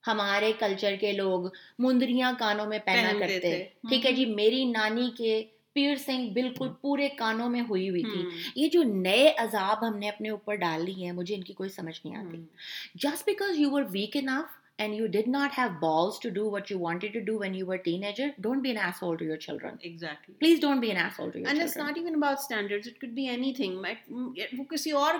ہمارے 0.03 0.51
کلچر 0.59 0.95
کے 0.99 1.11
لوگ 1.11 1.47
مندریاں 1.79 2.31
کانوں 2.39 2.65
میں 2.65 2.79
پہنا 2.85 3.11
کرتے 3.19 3.63
ٹھیک 3.89 4.05
ہے 4.05 4.11
جی 4.11 4.25
میری 4.25 4.63
نانی 4.65 5.09
کے 5.17 5.41
پیئرسنگ 5.73 6.29
بالکل 6.29 6.69
پورے 6.81 7.07
کانوں 7.09 7.49
میں 7.49 7.61
ہوئی 7.69 7.89
ہوئی 7.89 8.03
تھی 8.03 8.23
یہ 8.55 8.69
جو 8.69 8.83
نئے 8.83 9.31
عذاب 9.37 9.87
ہم 9.87 9.97
نے 9.97 10.09
اپنے 10.09 10.29
اوپر 10.29 10.55
ڈال 10.55 10.85
لی 10.85 11.03
ہیں 11.03 11.11
مجھے 11.11 11.35
ان 11.35 11.43
کی 11.43 11.53
کوئی 11.53 11.69
سمجھ 11.69 11.99
نہیں 12.05 12.15
آتی 12.17 12.43
just 12.95 13.25
because 13.25 13.59
you 13.59 13.71
were 13.71 13.83
weak 13.91 14.17
enough 14.17 14.60
and 14.81 14.97
you 14.99 15.07
did 15.15 15.27
not 15.31 15.57
have 15.57 15.79
balls 15.79 16.19
to 16.19 16.31
do 16.37 16.43
what 16.53 16.71
you 16.73 16.77
wanted 16.83 17.13
to 17.13 17.21
do 17.21 17.37
when 17.39 17.57
you 17.59 17.65
were 17.65 17.79
a 17.79 17.83
teenager, 17.87 18.29
don't 18.45 18.63
be 18.63 18.71
an 18.71 18.79
asshole 18.89 19.17
to 19.17 19.25
your 19.31 19.37
children. 19.37 19.79
Exactly. 19.89 20.35
Please 20.39 20.59
don't 20.59 20.81
be 20.81 20.91
an 20.91 20.97
asshole 20.97 21.31
to 21.31 21.39
your 21.39 21.49
and 21.49 21.59
children. 21.59 21.61
And 21.61 21.67
it's 21.67 21.77
not 21.77 21.97
even 21.97 22.15
about 22.15 22.41
standards. 22.41 22.87
It 22.87 22.99
could 22.99 23.15
be 23.15 23.27
anything. 23.35 23.77
وہ 24.59 24.63
کسی 24.69 24.91
اور 25.01 25.19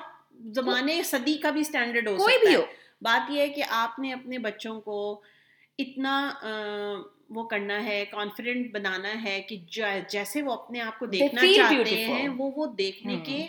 زمانے 0.59 1.01
صدی 1.05 1.37
کا 1.41 1.49
بھی 1.57 1.61
standard 1.61 2.07
ہو 2.07 2.15
کوئی 2.17 2.37
بھی 2.45 2.55
ہو 2.55 2.61
بات 3.01 3.31
یہ 3.31 3.41
ہے 3.41 3.49
کہ 3.49 3.63
آپ 3.81 3.99
نے 3.99 4.13
اپنے 4.13 4.37
بچوں 4.47 4.79
کو 4.81 4.99
اتنا 5.79 6.15
وہ 7.35 7.43
کرنا 7.49 7.83
ہے 7.85 8.03
کانفیڈنٹ 8.11 8.71
بنانا 8.71 9.13
ہے 9.23 9.39
کہ 9.49 9.57
جیسے 10.11 10.41
وہ 10.41 10.51
اپنے 10.53 10.81
آپ 10.81 10.99
کو 10.99 11.05
دیکھنا 11.05 11.41
چاہتے 11.55 12.03
ہیں 12.05 12.27
وہ 12.37 12.49
وہ 12.55 12.65
دیکھنے 12.77 13.19
کے 13.25 13.45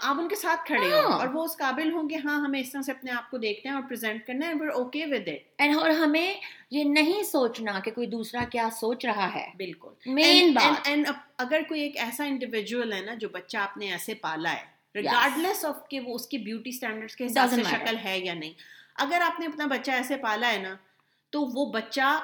آپ 0.00 0.20
ان 0.20 0.28
کے 0.28 0.34
ساتھ 0.34 0.66
کھڑے 0.66 0.92
ہو 0.92 1.12
اور 1.12 1.28
وہ 1.28 1.44
اس 1.44 1.56
قابل 1.56 1.92
ہوں 1.92 2.08
کہ 2.08 2.14
ہاں 2.24 2.40
ہمیں 2.40 2.60
اس 2.60 2.72
طرح 2.72 2.82
سے 2.82 2.92
اپنے 2.92 3.10
آپ 3.10 3.30
کو 3.30 3.38
دیکھنا 3.38 3.70
ہے 3.70 3.78
اور 3.78 3.88
پریزنٹ 3.88 4.26
کرنا 4.26 4.48
ہے 4.48 4.52
اوکے 4.68 5.06
ود 5.06 5.28
اٹ 5.28 5.60
اور 5.76 5.90
ہمیں 5.90 6.34
یہ 6.70 6.84
نہیں 6.84 7.22
سوچنا 7.22 7.80
کہ 7.80 7.90
کوئی 7.90 8.06
دوسرا 8.06 8.44
کیا 8.50 8.68
سوچ 8.80 9.04
رہا 9.04 9.34
ہے۔ 9.34 9.50
بالکل۔ 9.56 9.88
مین 10.06 10.52
بات۔ 10.52 10.88
اگر 11.38 11.60
کوئی 11.68 11.80
ایک 11.80 11.96
ایسا 11.96 12.24
انڈیویجول 12.24 12.92
ہے 12.92 13.00
نا 13.00 13.14
جو 13.14 13.28
بچہ 13.28 13.56
آپ 13.56 13.76
نے 13.76 13.90
ایسے 13.92 14.14
پالا 14.14 14.52
ہے 14.52 14.64
ریگارڈ 14.94 15.38
لیس 15.38 15.64
آف 15.64 15.88
کہ 15.88 16.00
وہ 16.00 16.14
اس 16.14 16.26
کی 16.26 16.38
بیوٹی 16.38 16.70
اسٹینڈرڈ 16.70 17.10
کے 17.10 17.26
حساب 17.26 17.48
سے 17.50 17.62
شکل 17.70 17.96
ہے 18.04 18.18
یا 18.18 18.34
نہیں۔ 18.34 18.52
اگر 18.94 19.20
آپ 19.20 19.40
نے 19.40 19.46
اپنا 19.46 19.66
بچہ 19.66 19.90
ایسے 19.90 20.16
پالا 20.16 20.52
ہے 20.52 20.58
نا 20.58 20.76
تو 21.30 21.40
وہ 21.42 21.72
بچہ 21.72 22.22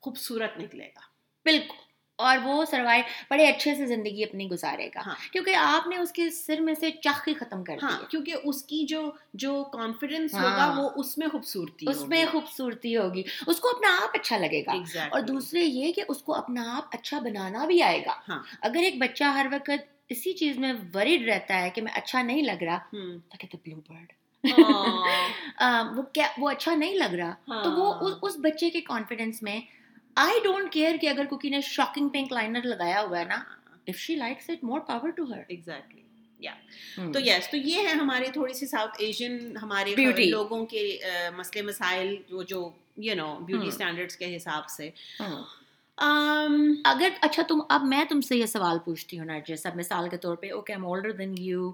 خوبصورت 0.00 0.58
نکلے 0.58 0.86
گا۔ 0.86 1.00
بالکل۔ 1.44 1.81
اور 2.18 2.38
وہ 2.42 2.64
سروائو 2.64 3.02
بڑے 3.30 3.46
اچھے 3.48 3.74
سے 3.74 3.86
زندگی 3.86 4.24
اپنی 4.24 4.50
گزارے 4.50 4.88
گا۔ 4.94 5.00
ہاں۔ 5.06 5.14
کیونکہ 5.32 5.54
آپ 5.56 5.86
نے 5.86 5.96
اس 5.96 6.12
کے 6.12 6.30
سر 6.30 6.60
میں 6.60 6.74
سے 6.74 6.90
چخ 6.90 7.28
ہی 7.28 7.34
ختم 7.34 7.64
کر 7.64 7.76
ہاں 7.82 8.10
کیونکہ 8.10 8.34
اس 8.44 8.62
کی 8.62 8.84
جو 8.86 9.10
جو 9.34 9.64
کانفیڈینس 9.64 10.34
ہوگا 10.34 10.46
ہاں۔ 10.46 10.82
وہ 10.82 10.90
اس 10.96 11.18
میں 11.18 11.28
خوبصورتی 11.28 11.86
اس 11.88 12.08
میں 12.08 12.24
خوبصورتی 12.32 12.96
ہوگی۔ 12.96 13.22
اس 13.46 13.60
کو 13.60 13.68
اپنا 13.68 13.88
آپ 14.02 14.10
اچھا 14.14 14.36
لگے 14.36 14.62
گا۔ 14.66 14.72
اور 15.10 15.20
دوسرے 15.20 15.60
یہ 15.60 15.92
کہ 15.92 16.02
اس 16.08 16.22
کو 16.22 16.34
اپنا 16.34 16.76
آپ 16.76 16.84
اچھا 16.92 17.18
بنانا 17.18 17.64
بھی 17.64 17.82
آئے 17.82 18.04
گا۔ 18.06 18.38
اگر 18.60 18.80
ایک 18.82 18.98
بچہ 18.98 19.24
ہر 19.24 19.46
وقت 19.52 19.70
اسی 20.08 20.32
چیز 20.32 20.58
میں 20.58 20.72
وریڈ 20.94 21.28
رہتا 21.28 21.60
ہے 21.60 21.70
کہ 21.70 21.82
میں 21.82 21.92
اچھا 21.94 22.22
نہیں 22.22 22.42
لگ 22.42 22.62
رہا 22.62 22.78
بلو 22.92 23.80
برڈ 23.88 24.12
وہ 25.96 26.02
کیا 26.02 26.26
وہ 26.38 26.48
اچھا 26.48 26.74
نہیں 26.74 26.94
لگ 26.94 27.14
رہا۔ 27.14 27.62
تو 27.62 27.70
وہ 27.72 27.94
اس 28.22 28.36
بچے 28.36 28.70
کے 28.70 28.80
کانفیڈینس 28.80 29.42
میں 29.42 29.60
آئی 30.16 30.40
ڈونٹ 30.44 30.72
کیئر 30.72 30.96
کہ 31.00 31.08
اگر 31.08 31.24
کوکی 31.24 31.48
نے 31.48 31.60
شاکنگ 31.60 32.08
پنک 32.08 32.32
لائنر 32.32 32.66
لگایا 32.66 33.00
ہوا 33.00 33.18
ہے 33.18 33.24
نا 33.24 33.42
if 33.88 33.96
she 33.96 34.16
likes 34.16 34.50
it 34.50 34.64
more 34.64 34.80
power 34.80 35.10
to 35.10 35.24
her 35.24 35.40
exactly 35.48 36.00
تو 37.12 37.20
یس 37.20 37.50
تو 37.50 37.56
یہ 37.56 37.88
ہے 37.88 37.92
ہمارے 37.92 38.30
تھوڑی 38.32 38.52
سی 38.52 38.66
ساؤتھ 38.66 38.96
ایشین 38.98 39.56
ہمارے 39.56 39.94
لوگوں 40.24 40.64
کے 40.66 40.98
مسئلے 41.36 41.62
مسائل 41.62 42.14
جو 42.28 42.42
جو 42.42 42.70
یو 42.98 43.14
نو 43.14 43.34
بیوٹی 43.40 43.68
اسٹینڈرڈس 43.68 44.16
کے 44.16 44.36
حساب 44.36 44.68
سے 44.68 44.90
اگر 46.84 47.08
اچھا 47.20 47.42
تم 47.48 47.60
اب 47.68 47.82
میں 47.84 48.04
تم 48.08 48.20
سے 48.20 48.36
یہ 48.36 48.46
سوال 48.46 48.78
پوچھتی 48.84 49.18
ہوں 49.18 49.26
نرجس 49.26 49.66
اب 49.66 49.76
مثال 49.76 50.08
کے 50.08 50.16
طور 50.16 50.36
پہ 50.36 50.50
okay 50.50 50.72
I'm 50.72 50.86
older 50.86 51.10
than 51.10 51.34
you 51.38 51.72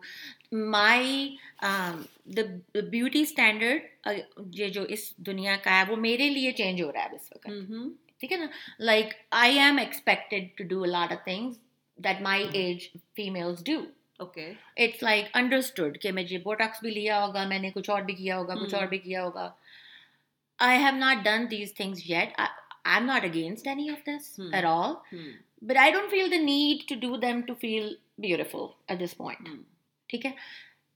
my 0.53 1.37
the 1.63 2.43
beauty 2.91 3.23
standard 3.23 4.09
یہ 4.55 4.69
جو 4.69 4.83
اس 4.89 5.13
دنیا 5.27 5.57
کا 5.65 5.79
ہے 5.79 5.85
وہ 5.89 5.97
میرے 5.97 6.29
لیے 6.31 6.53
چینج 6.53 6.83
ہو 6.83 6.93
رہا 6.93 7.03
ہے 7.03 7.17
اس 7.17 7.33
وقت 7.33 8.08
ٹھیک 8.21 8.33
ہے 8.33 8.37
نا؟ 8.37 8.47
Like 8.81 9.13
I 9.41 9.59
am 9.59 9.79
expected 9.79 10.49
to 10.59 10.65
do 10.69 10.85
lot 10.85 11.13
of 11.13 11.25
things 11.25 11.59
that 11.99 12.21
my 12.23 12.47
age 12.53 12.89
families 13.17 13.65
do 13.65 13.81
okay 14.19 14.53
it's 14.77 15.03
like 15.03 15.27
understood 15.33 15.99
کہ 15.99 16.13
مجھے 16.13 16.39
بوٹاکس 16.39 16.83
بھی 16.83 16.91
لیا 16.91 17.25
ہوگا 17.25 17.47
میں 17.49 17.59
نے 17.59 17.71
کچھ 17.75 17.91
اور 17.91 18.03
بھی 18.03 18.15
کیا 18.15 18.39
ہوگا 18.39 18.55
کچھ 18.55 18.75
اور 18.75 18.87
بھی 18.87 18.99
کیا 18.99 19.25
ہوگا۔ 19.25 19.51
I 20.59 20.79
have 20.79 20.97
not 20.97 21.25
done 21.25 21.47
these 21.51 21.75
things 21.75 22.11
yet 22.11 22.33
I 22.39 22.95
am 22.95 23.05
not 23.05 23.25
against 23.25 23.67
any 23.67 23.89
of 23.91 24.07
this 24.07 24.39
at 24.53 24.65
all 24.65 24.93
but 25.63 25.77
I 25.77 25.93
don't 25.93 26.11
feel 26.11 26.31
the 26.31 26.41
need 26.43 26.89
to 26.89 26.95
do 27.01 27.17
them 27.17 27.41
to 27.41 27.55
feel 27.55 27.95
beautiful 28.19 28.67
at 28.87 29.01
this 29.01 29.17
point 29.17 29.49
ٹھیک 30.09 30.27
ہے؟ 30.27 30.31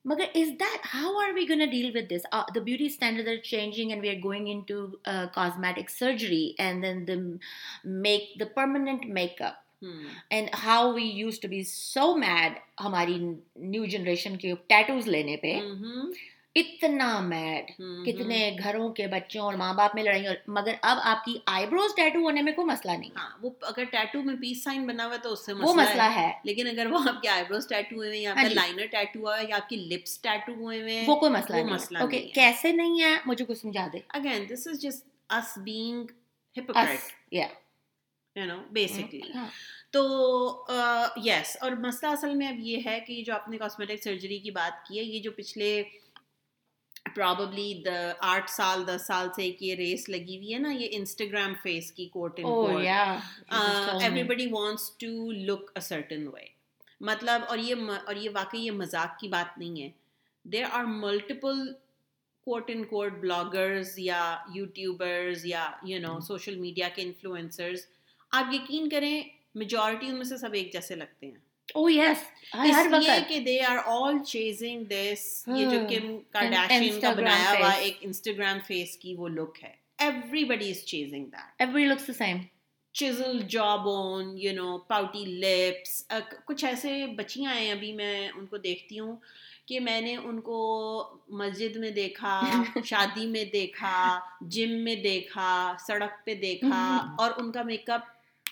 مگر 0.05 0.25
is 0.35 0.49
that 0.61 0.87
how 0.95 1.17
are 1.19 1.33
we 1.35 1.49
gonna 1.49 1.65
deal 1.71 1.91
with 1.95 2.11
this 2.11 2.27
the 2.55 2.61
beauty 2.61 2.87
standard 2.87 3.29
are 3.29 3.37
changing 3.45 3.91
and 3.91 4.03
we 4.03 4.09
are 4.11 4.23
going 4.25 4.49
into 4.61 4.87
cosmetic 5.35 5.91
surgery 5.91 6.45
and 6.59 6.83
then 6.83 7.07
the 7.09 7.15
make 8.01 8.41
the 8.41 8.45
permanent 8.55 9.07
make 9.11 9.43
up 9.43 9.85
and 10.31 10.49
how 10.65 10.93
we 10.93 11.05
used 11.05 11.41
to 11.41 11.49
be 11.49 11.63
so 11.65 12.15
mad 12.17 12.59
ہماری 12.81 13.19
new 13.19 13.85
generation 13.85 14.37
کے 14.37 14.55
tattoos 14.67 15.09
لینے 15.09 15.37
پہ 15.37 15.59
اتنا 16.57 17.19
made 17.21 17.71
کتنے 18.07 18.57
گھروں 18.65 18.89
کے 18.93 19.07
بچوں 19.07 19.43
اور 19.43 19.55
ماں 19.55 19.73
باپ 19.75 19.95
میں 19.95 20.03
لڑائی 20.03 20.25
مگر 20.49 20.75
اب 20.83 20.99
آپ 21.03 21.25
کی 21.25 21.37
آئی 21.47 21.67
بروز 21.67 21.95
ٹیٹو 21.97 22.19
ہونے 22.19 22.43
میں 22.43 22.53
کوئی 22.53 22.67
مسئلہ 22.67 22.93
نہیں۔ 22.93 23.11
ہاں 23.17 23.29
وہ 23.43 23.51
اگر 23.63 23.85
ٹیٹو 23.85 24.23
میں 24.23 24.35
پیس 24.35 24.63
سائن 24.65 24.87
بنا 24.87 25.07
ہوا 25.07 25.17
تو 25.17 25.33
اس 25.33 25.45
سے 25.47 25.53
وہ 25.53 25.73
مسئلہ 25.75 26.09
ہے۔ 26.17 26.31
لیکن 26.45 26.69
اگر 26.69 26.87
وہ 26.87 26.99
آپ 27.09 27.23
کے 27.23 27.29
آئی 27.29 27.45
بروز 27.49 27.69
ٹیٹو 27.69 27.97
ہوئے 27.97 28.19
یا 28.19 28.31
آپ 28.31 28.37
کا 28.37 28.49
لائنر 28.51 28.87
ٹیٹو 28.87 29.21
ہوا 29.21 29.39
ہے 29.39 29.45
یا 29.49 29.57
آپ 29.57 29.69
کی 29.69 29.77
لپس 29.77 30.19
ٹیٹو 30.21 30.53
ہوئے 30.55 30.81
ہوئے 30.83 31.03
وہ 31.07 31.17
کوئی 31.17 31.33
مسئلہ 31.33 31.57
نہیں 31.57 31.73
مسئلہ 31.75 31.99
اوکے 31.99 32.21
کیسے 32.35 32.73
نہیں 32.73 33.01
ہے؟ 33.03 33.15
مجھے 33.27 33.45
کچھ 33.45 33.59
سمجھا 33.59 33.87
دے۔ 33.93 33.99
Again 34.09 34.45
this 34.49 34.67
is 34.67 34.81
just 34.81 35.07
us 35.31 35.59
being 35.59 36.07
hypocrite 36.57 37.11
یا 37.33 37.47
یو 38.37 38.45
نو 38.45 38.61
بیسکلی 38.71 39.21
تو 39.91 40.03
یس 41.25 41.57
اور 41.61 41.73
مسئلہ 41.79 42.11
اصل 42.13 42.35
میں 42.35 42.49
اب 42.49 42.61
یہ 42.61 42.79
ہے 42.87 42.99
کہ 43.01 43.23
جو 43.27 43.35
آپ 43.35 43.49
نے 43.49 43.59
کاسمیٹک 43.59 44.03
سرجری 44.03 44.39
کی 44.39 44.51
بات 44.51 44.87
کی 44.87 44.99
ہے 44.99 45.05
یہ 45.05 45.21
جو 45.21 45.31
پچھلے 45.33 45.83
پرابلی 47.07 47.83
دا 47.85 48.13
آٹھ 48.21 48.51
سال 48.51 48.87
دس 48.87 49.07
سال 49.07 49.29
سے 49.37 49.43
ایک 49.43 49.63
یہ 49.63 49.75
ریس 49.75 50.09
لگی 50.09 50.37
ہوئی 50.37 50.55
ہے 50.55 50.59
نا 50.59 50.73
یہ 50.73 50.89
انسٹاگرام 50.91 51.55
فیس 51.63 51.93
کی 51.93 52.07
کوٹ 52.07 52.39
everybody 54.23 54.47
wants 54.51 54.91
to 54.97 55.31
look 55.31 55.71
a 55.75 55.81
certain 55.81 56.27
way 56.27 56.45
مطلب 57.01 57.43
اور 57.49 57.59
یہ 57.59 57.75
اور 58.07 58.17
یہ 58.17 58.31
واقعی 58.35 58.61
یہ 58.61 58.71
مذاق 58.71 59.19
کی 59.19 59.29
بات 59.29 59.59
نہیں 59.59 59.83
ہے۔ 59.83 59.89
There 60.45 60.65
are 60.71 60.85
multiple 60.85 61.73
quote 62.47 62.71
on 62.75 62.85
quote 62.85 63.13
bloggers 63.13 63.99
یا 63.99 64.23
یوٹیوبرز 64.55 65.47
یا 65.47 65.71
یو 65.83 66.01
نو 66.01 66.19
سوشل 66.21 66.57
میڈیا 66.57 66.89
کے 66.95 67.03
انفلوئنسرز 67.03 67.87
آپ 68.33 68.55
یقین 68.55 68.89
کریں 68.89 69.23
میجورٹی 69.55 70.07
ان 70.07 70.15
میں 70.15 70.25
سے 70.25 70.37
سب 70.37 70.53
ایک 70.53 70.73
جیسے 70.73 70.95
لگتے 70.95 71.27
ہیں۔ 71.27 71.39
Oh 71.69 71.89
yes. 71.89 72.19
کہ 73.29 73.41
دے 73.41 73.61
آر 73.61 73.77
آل 73.85 74.19
چیزنگ 74.25 74.85
دس 74.85 75.45
یہ 75.47 75.67
جو 75.67 75.79
کم 75.89 76.19
کارڈیشین 76.31 77.01
کا 77.01 77.13
بنایا 77.13 77.53
ہوا 77.59 77.71
ایک 77.71 77.97
انسٹاگرام 78.01 78.59
فیس 78.67 78.97
کی 78.97 79.15
وہ 79.19 79.29
لک 79.29 79.65
ہے. 79.65 79.73
Everybody 80.45 80.71
is 80.71 80.85
chasing 80.85 81.25
that 81.25 81.61
every 81.61 81.85
looks 81.85 82.07
the 82.09 82.13
same 82.13 82.37
chisel 82.93 83.39
jaw 83.49 83.77
bone 83.77 84.39
you 84.39 84.53
know 84.53 84.79
pouty 84.79 85.25
lips 85.25 86.13
کچھ 86.45 86.65
ایسے 86.65 87.07
بچیاں 87.07 87.55
ہیں 87.55 87.71
ابھی 87.71 87.93
میں 87.93 88.29
ان 88.29 88.47
کو 88.47 88.57
دیکھتی 88.57 88.99
ہوں 88.99 89.17
کہ 89.67 89.81
میں 89.81 90.01
نے 90.01 90.17
ان 90.17 90.41
کو 90.41 90.59
مسجد 91.29 91.77
میں 91.77 91.91
دیکھا 91.91 92.41
شادی 92.85 93.27
میں 93.27 93.45
دیکھا 93.45 94.21
جم 94.41 94.71
میں 94.71 94.95
دیکھا 94.95 95.77
سڑک 95.87 96.27
پہ 96.27 96.35
دیکھا 96.35 96.99
اور 97.19 97.31
ان 97.37 97.53
کا 97.53 97.63
میک 97.63 97.91
اپ 97.91 98.01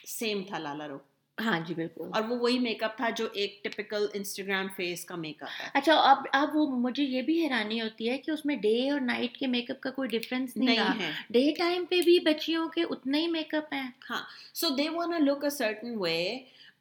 سیم 0.06 0.42
تھا 0.42 0.58
لالا 0.58 0.88
رو۔ 0.88 0.98
ہاں 1.44 1.58
جی 1.60 1.74
بالکل۔ 1.74 2.08
اور 2.12 2.22
وہ 2.22 2.36
وہی 2.36 2.58
میک 2.58 2.82
اپ 2.82 2.96
تھا 2.96 3.10
جو 3.10 3.26
ایک 3.32 3.64
ٹپکل 3.64 4.06
انسٹاگرام 4.12 4.66
فیس 4.76 5.04
کا 5.04 5.14
میک 5.16 5.42
اپ 5.42 5.60
ہے۔ 5.60 5.68
اچھا 5.74 5.94
اب 6.10 6.26
اب 6.32 6.56
وہ 6.56 6.66
مجھے 6.78 7.04
یہ 7.04 7.22
بھی 7.22 7.44
حیرانی 7.44 7.80
ہوتی 7.80 8.08
ہے 8.10 8.18
کہ 8.18 8.30
اس 8.30 8.44
میں 8.46 8.56
ڈے 8.56 8.90
اور 8.90 9.00
نائٹ 9.00 9.36
کے 9.36 9.46
میک 9.46 9.70
اپ 9.70 9.80
کا 9.80 9.90
کوئی 9.90 10.08
ڈفرینس 10.08 10.56
نہیں 10.56 11.00
ہے۔ 11.00 11.10
ڈے 11.30 11.50
ٹائم 11.58 11.84
پہ 11.84 12.00
بھی 12.00 12.18
بچیوں 12.20 12.68
کے 12.68 12.82
اتنا 12.90 13.18
ہی 13.18 13.26
میک 13.26 13.54
اپ 13.54 13.72
ہے 13.72 13.82
ہاں 14.10 14.22
so 14.54 14.68
they 14.68 14.88
one 14.88 15.24
look 15.24 15.44
a 15.44 15.50
certain 15.50 15.94
وے 15.96 16.18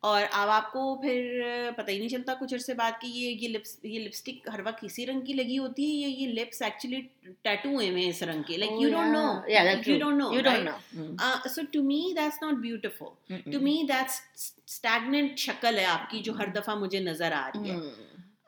اور 0.04 0.22
اب 0.32 0.50
آپ 0.50 0.72
کو 0.72 0.82
پھر 0.96 1.70
پتہ 1.78 1.90
ہی 1.92 1.98
نہیں 1.98 2.10
چلتا 2.10 2.34
کچھ 2.40 2.54
عرصے 2.54 2.74
بعد 2.74 2.92
کہ 3.02 3.08
یہ 3.08 3.30
یہ 3.42 3.50
لپس 3.50 3.76
یہ 3.84 4.00
لپسٹک 4.00 4.48
ہر 4.54 4.60
وقت 4.66 4.84
اسی 4.84 5.06
رنگ 5.06 5.22
کی 5.22 5.34
لگی 5.34 5.58
ہوتی 5.58 5.86
ہے 5.86 5.96
یہ 5.98 6.16
یہ 6.18 6.34
لپس 6.34 6.62
ایکچولی 6.62 7.02
ٹیٹو 7.42 7.70
ہوئے 7.70 7.90
ہیں 7.90 8.08
اس 8.10 8.22
رنگ 8.24 8.44
کے؟ 8.44 8.58
Like 8.58 8.72
you 8.82 8.90
don't 8.90 9.14
know 9.14 9.50
you 9.88 10.42
don't 10.42 10.66
know 10.66 11.50
so 11.50 11.62
to 11.72 11.84
me 11.84 12.02
that's 12.16 12.42
not 12.44 12.62
beautiful 12.62 13.52
to 13.52 13.60
me 13.60 13.82
that's 13.88 14.22
stagnant 14.66 15.38
شکل 15.40 15.78
ہے 15.80 15.86
آپ 15.88 16.10
کی 16.12 16.20
جو 16.20 16.34
ہر 16.40 16.48
دفعہ 16.56 16.76
مجھے 16.76 17.00
نظر 17.00 17.32
آ 17.32 17.50
رہی 17.56 17.72
ہے. 17.72 17.78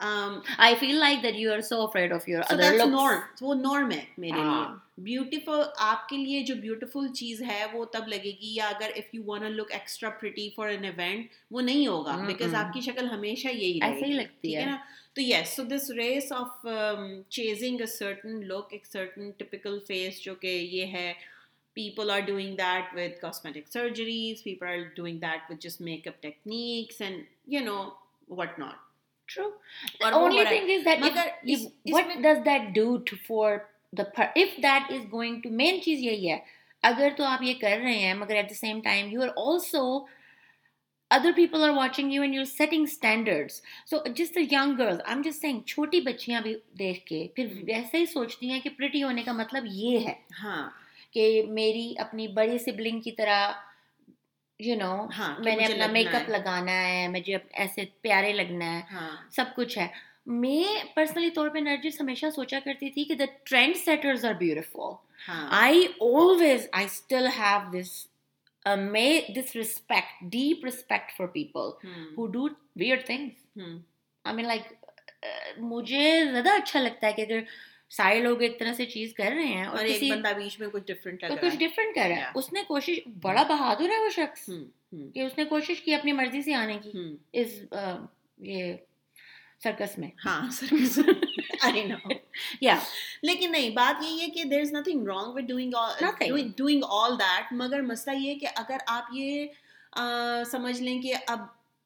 I 0.02 0.76
feel 0.80 0.96
like 0.96 1.24
that 1.24 1.36
you 1.36 1.52
are 1.54 1.62
so 1.62 1.82
afraid 1.82 2.14
of 2.14 2.28
your 2.30 2.42
other 2.50 2.74
looks 2.76 3.42
وہ 3.42 3.54
نارم 3.56 3.92
ہے 3.92 4.04
میرے 4.18 4.38
لیے 4.40 4.64
بیوٹیفل 5.04 5.62
آپ 5.80 6.08
کے 6.10 6.18
لیے 6.18 6.42
جو 6.44 6.56
بیوٹیفل 6.56 7.08
چیز 7.14 7.42
ہے 7.42 7.64
وہ 7.74 7.84
تب 7.94 8.08
لگے 8.08 8.32
گی 8.42 8.54
یا 8.56 8.68
اگر 8.68 8.92
if 8.96 9.14
you 9.16 9.24
want 9.26 9.50
look 9.52 9.72
extra 9.72 10.10
pretty 10.20 10.50
for 10.56 10.68
an 10.68 10.86
event 10.86 11.36
وہ 11.52 11.62
نہیں 11.62 11.88
ہوگا 11.88 12.16
بیکاز 12.28 12.56
آپ 12.56 12.74
کی 12.74 12.82
شکل 12.82 13.10
ہمیشہ 13.12 13.48
یہی 13.48 13.80
ایسے 13.82 14.06
ہی 14.06 14.14
لگتی 14.14 14.56
ہے 14.58 14.66
نا 14.66 14.78
تو 15.14 15.22
yes 15.22 15.56
so 15.56 15.64
this 15.70 15.90
race 15.98 16.32
of 16.32 16.66
chasing 17.30 17.82
a 17.82 17.88
certain 17.90 18.40
look 18.48 18.68
ایک 18.72 18.86
سرٹن 18.86 19.32
ٹپیکل 19.38 19.80
فیس 19.88 20.22
جو 20.22 20.36
کہ 20.36 20.58
یہ 20.72 20.94
ہے 20.94 21.14
people 21.78 22.12
are 22.12 22.22
doing 22.22 22.56
that 22.58 22.90
with 22.94 23.20
cosmetic 23.22 23.70
surgeries 23.70 24.44
people 24.44 24.68
are 24.68 24.86
doing 24.96 25.20
that 25.20 25.44
with 25.50 25.60
just 25.60 25.80
makeup 25.82 26.22
techniques 26.22 27.00
and 27.00 27.26
you 27.48 27.62
know 27.62 27.94
what 28.30 28.58
not. 28.60 28.80
True. 29.34 29.54
The 30.00 30.14
only 30.14 30.46
thing 30.46 30.70
is 30.70 30.84
that 30.84 31.00
if, 31.02 31.16
if, 31.46 31.72
if, 31.86 31.94
what 31.94 32.22
does 32.22 32.44
that 32.44 32.74
do 32.74 33.00
to 33.02 33.16
for 33.18 33.68
the 33.94 34.06
per, 34.06 34.32
if 34.36 34.62
that 34.62 34.90
is 34.92 35.06
going 35.08 35.42
to 35.44 35.50
main 35.52 35.80
چیز 35.82 36.00
یہی 36.02 36.32
ہے 36.32 36.40
اگر 36.84 37.10
تو 37.18 37.24
آپ 37.26 37.44
یہ 37.44 37.54
کر 37.62 37.78
رہے 37.82 37.98
ہیں 37.98 38.14
مگر 38.14 38.36
at 38.36 38.50
the 38.50 38.56
same 38.56 38.82
time 38.82 39.12
you 39.12 39.22
are 39.22 39.30
also 39.38 39.84
other 41.12 41.32
people 41.36 41.64
are 41.64 41.70
watching 41.78 42.14
you 42.14 42.22
and 42.22 42.36
you 42.36 42.44
setting 42.48 42.84
standards 42.84 43.62
so 43.90 43.98
just 44.16 44.36
the 44.36 44.42
young 44.52 44.78
girls 44.78 45.00
I 45.00 45.14
am 45.14 45.22
just 45.22 45.42
saying 45.42 45.60
چھوٹی 45.68 46.02
بچیاں 46.02 46.42
بھی 46.42 46.56
دیکھ 46.80 47.06
کے 47.06 47.26
پھر 47.36 47.54
ویسے 47.64 47.98
ہی 47.98 48.06
سوچتی 48.14 48.52
ہیں 48.52 48.60
کہ 48.60 48.70
پریٹی 48.78 49.04
ہونے 49.04 49.24
کا 49.24 49.32
مطلب 49.34 49.66
یہ 49.72 50.08
ہے 50.08 50.14
ہاں 50.44 50.70
کہ 51.14 51.44
میری 51.50 51.94
اپنی 52.00 52.28
بڑی 52.34 52.58
سبلنگ 52.58 53.00
کی 53.02 53.12
طرح 53.12 53.52
یو 54.62 54.76
نو 54.76 54.94
میں 55.40 55.56
نے 55.56 55.66
اپنا 55.66 55.88
میک 55.88 56.16
اپ 56.16 56.30
لگانا 56.30 56.72
ہے 56.88 57.08
مجھے 57.08 57.38
ایسے 57.54 57.86
پیارے 58.02 58.34
لگنا 58.34 58.74
ہے 58.74 58.82
ہاں۔ 58.92 59.10
سب 59.32 59.56
کچھ 59.56 59.78
ہے۔ 59.78 59.88
میں 60.40 60.64
پرسنلی 60.96 61.30
طور 61.30 61.50
پہ 61.50 61.60
نرجس 61.60 62.00
ہمیشہ 62.02 62.26
سوچا 62.36 62.60
کرتی 62.66 62.90
تھی 62.90 63.04
کہ 63.04 63.16
the 63.16 63.26
trendsetters 63.76 64.26
are 64.26 64.34
beautiful 64.34 65.32
I 65.52 65.86
always 66.02 66.68
I 66.72 66.86
still 66.86 67.28
have 67.40 67.60
this 67.72 68.06
this 69.36 69.56
respect 69.56 70.24
deep 70.32 70.66
respect 70.66 71.12
for 71.18 71.28
people 71.28 71.70
who 72.18 72.28
do 72.28 72.48
wear 72.76 72.98
things 73.06 73.58
I 74.26 74.36
mean 74.36 74.46
like 74.48 74.74
مجھے 75.58 76.10
زیادہ 76.32 76.50
اچھا 76.52 76.80
لگتا 76.80 77.08
ہے 77.08 77.14
کہ 77.14 77.22
اگر 77.22 77.40
سارے 77.92 78.20
لوگ 78.20 78.42
ایک 78.42 78.60
طرح 78.60 78.74
سے 78.74 78.86
چیز 78.86 79.14
کر 79.14 79.32
رہے 79.36 79.46
ہیں 79.46 79.66
اور 79.66 79.78
ایک 79.78 80.12
بندہ 80.12 80.28
بیچ 80.36 80.60
میں 80.60 80.68
کچھ 80.68 80.84
ڈفرینٹ 80.84 81.22
کر 81.22 81.30
کچھ 81.30 81.58
ڈفرینٹ 81.58 81.96
کر 81.96 82.06
رہا 82.08 82.16
ہے۔ 82.16 82.32
اس 82.36 82.54
نے 82.54 82.64
کوشش 82.68 83.00
بڑا 83.22 83.44
بہادر 83.44 83.90
ہے 83.90 84.00
وہ 84.00 84.10
شخص۔ 84.10 84.50
کہ 85.14 85.20
اس 85.20 85.38
نے 85.38 85.46
کوشش 85.46 85.82
کی 85.82 85.94
اپنی 85.94 86.12
مرضی 86.12 86.42
سے 86.42 86.54
آنے 86.54 86.80
کی۔ 86.84 86.92
اس 87.34 87.48
یہ 88.38 88.74
سرکس 89.64 89.98
میں۔ 89.98 90.10
ہاں 90.26 90.52
یا 92.62 92.76
لیکن 93.22 93.52
نہیں 93.52 93.70
بات 93.70 94.04
یہی 94.04 94.22
ہے 94.22 94.28
کہ 94.28 94.44
there 94.44 94.62
is 94.62 94.74
nothing 94.74 95.08
wrong 95.08 95.34
with 95.34 95.50
doing 96.58 96.82
all 96.84 97.20
that 97.20 97.44
مگر 97.52 97.82
مسئلہ 97.82 98.16
یہ 98.18 98.36
کہ 98.36 98.48
اگر 98.56 98.78
آپ 98.88 99.04
یہ 99.14 99.48
سمجھ 100.52 100.82
لیں 100.82 101.02
کہ 101.02 101.14
اب 101.28 101.40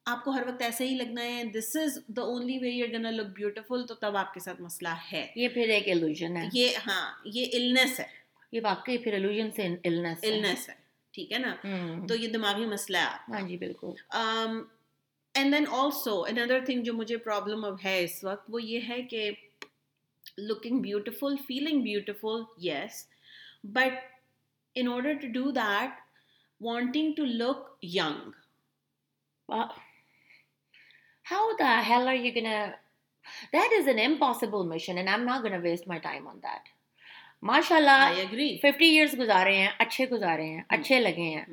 آپ 0.06 0.24
کو 0.24 0.30
ہر 0.30 0.42
وقت 0.46 0.62
ایسے 0.62 0.88
ہی 0.88 0.94
لگنا 0.94 1.22
ہے 1.22 1.44
this 1.44 1.76
is 1.76 1.98
the 2.06 2.22
only 2.22 2.58
way 2.58 2.70
you 2.70 2.86
گنا 2.92 3.10
لک 3.10 3.26
بیوٹیفل 3.26 3.86
تو 3.86 3.94
تب 3.94 4.16
آپ 4.16 4.34
کے 4.34 4.40
ساتھ 4.40 4.60
مسئلہ 4.60 4.88
ہے۔ 5.12 5.32
یہ 5.36 5.48
پھر 5.48 5.68
ایک 5.68 5.88
ایلوژن 5.88 6.36
ہے۔ 6.36 6.48
یہ 6.52 6.68
ہاں 6.86 7.12
یہ 7.24 7.46
النس 7.52 8.00
ہے۔ 8.00 8.04
یہ 8.52 8.60
واقعی 8.64 8.98
پھر 8.98 9.12
ایلوژن 9.12 9.50
سے 9.50 9.66
النس 9.84 10.18
النس 10.22 10.68
ہے۔ 10.68 10.74
ٹھیک 11.10 11.32
ہے 11.32 11.38
نا؟ 11.38 11.56
تو 12.08 12.14
یہ 12.14 12.28
دماغی 12.28 12.66
مسئلہ 12.66 12.98
ہے 12.98 13.32
ہاں 13.32 13.48
جی 13.48 13.56
بالکل۔ 13.56 13.90
And 15.34 15.52
then 15.54 15.64
also 15.70 16.24
another 16.24 16.60
thing 16.66 16.82
جو 16.82 16.94
مجھے 16.94 17.16
پرابلم 17.16 17.64
اب 17.64 17.76
ہے 17.84 18.04
اس 18.04 18.24
وقت 18.24 18.44
وہ 18.48 18.62
یہ 18.62 18.80
ہے 18.88 19.02
کہ 19.02 19.30
looking 20.38 20.78
beautiful 20.78 21.36
feeling 21.46 21.82
beautiful 21.82 22.66
yes 22.66 23.08
but 23.64 23.92
in 24.74 24.88
order 24.88 25.12
to 25.12 25.28
do 25.28 25.50
that 25.50 26.06
wanting 26.60 27.14
to 27.14 27.24
look 27.24 27.78
young. 27.82 28.20
how 31.26 31.56
the 31.56 31.70
hell 31.82 32.08
are 32.08 32.14
you 32.16 32.32
gonna? 32.32 32.74
That 33.52 33.70
is 33.72 33.86
an 33.88 33.98
impossible 34.00 34.64
mission, 34.64 34.98
and 34.98 35.10
I'm 35.10 35.24
not 35.24 35.42
gonna 35.42 35.60
waste 35.60 35.86
my 35.86 35.98
time 36.00 36.26
on 36.28 36.40
that. 36.40 36.72
ماشاء 37.42 37.76
اللہ 37.76 38.20
fifty 38.62 38.86
years 38.88 39.14
گزارے 39.18 39.56
ہیں 39.56 39.68
اچھے 39.78 40.06
گزارے 40.10 40.44
ہیں 40.44 40.62
اچھے 40.68 41.00
لگے 41.00 41.22
ہیں 41.24 41.44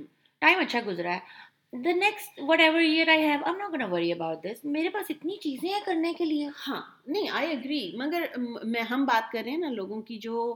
time 0.42 0.60
اچھا 0.60 0.80
گزرا 0.86 1.14
ہے 1.14 1.82
the 1.84 1.94
next 1.96 2.40
whatever 2.60 2.80
year 2.82 3.08
I 3.08 3.22
have 3.22 3.40
I 3.46 3.58
not 3.58 3.74
gonna 3.74 3.82
worry 3.92 4.12
about 4.12 4.44
this 4.44 4.64
میرے 4.76 4.90
پاس 4.90 5.10
اتنی 5.10 5.36
چیزیں 5.42 5.70
ہیں 5.70 5.80
کرنے 5.86 6.14
کے 6.18 6.26
لیے 6.26 6.48
ہاں 6.68 6.82
نہیں 7.08 7.30
آئی 7.32 7.52
اگری 7.52 7.82
مگر 7.98 8.24
میں 8.66 8.82
ہم 8.92 9.06
بات 9.06 9.32
کر 9.32 9.42
رہے 9.44 9.52
ہیں 9.52 9.58
نا 9.58 9.70
لوگوں 9.72 10.02
کی 10.02 10.18
جو 10.20 10.56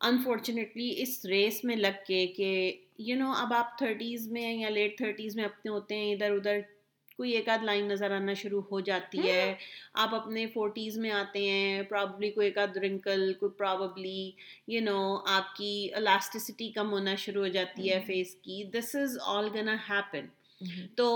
انفارچونیٹلی 0.00 0.92
اس 1.02 1.24
ریس 1.24 1.62
میں 1.64 1.76
لگ 1.76 2.04
کے 2.06 2.26
کہ 2.36 2.50
یو 2.98 3.16
نو 3.18 3.32
اب 3.36 3.54
آپ 3.54 3.76
تھرٹیز 3.78 4.28
میں 4.32 4.52
یا 4.52 4.68
لیٹ 4.68 4.96
تھرٹیز 4.98 5.36
میں 5.36 5.44
اپنے 5.44 5.70
ہوتے 5.70 5.96
ہیں 5.96 6.12
ادھر 6.12 6.36
ادھر 6.36 6.60
کوئی 7.16 7.32
ایک 7.32 7.48
آدھ 7.48 7.64
لائن 7.64 7.88
نظر 7.88 8.10
آنا 8.10 8.32
شروع 8.32 8.60
ہو 8.70 8.80
جاتی 8.80 9.28
ہے۔ 9.28 9.42
ہاں۔ 9.42 9.54
آپ 9.94 10.14
اپنے 10.14 10.46
فورٹیز 10.46 10.98
میں 10.98 11.10
آتے 11.10 11.50
ہیں 11.50 11.82
پرابلی 11.82 12.30
کوئی 12.30 12.46
ایک 12.46 12.58
آدھ 12.58 12.78
رنکل 12.78 13.32
کوئی 13.32 13.58
پرابلی 13.58 14.30
یو 14.66 14.80
نو 14.80 15.16
آپ 15.26 15.56
کی 15.56 15.88
الاسٹسٹی 15.94 16.70
کم 16.70 16.90
ہونا 16.90 17.14
شروع 17.14 17.42
ہو 17.42 17.48
جاتی 17.48 17.90
ہے 17.90 17.94
ہاں۔ 17.94 18.06
فیس 18.06 18.34
کی۔ 18.34 18.64
دس 18.64 18.94
از 18.94 19.18
آل 19.26 19.48
گنا 19.54 19.76
ہیپن 19.88 20.26
تو 20.94 21.08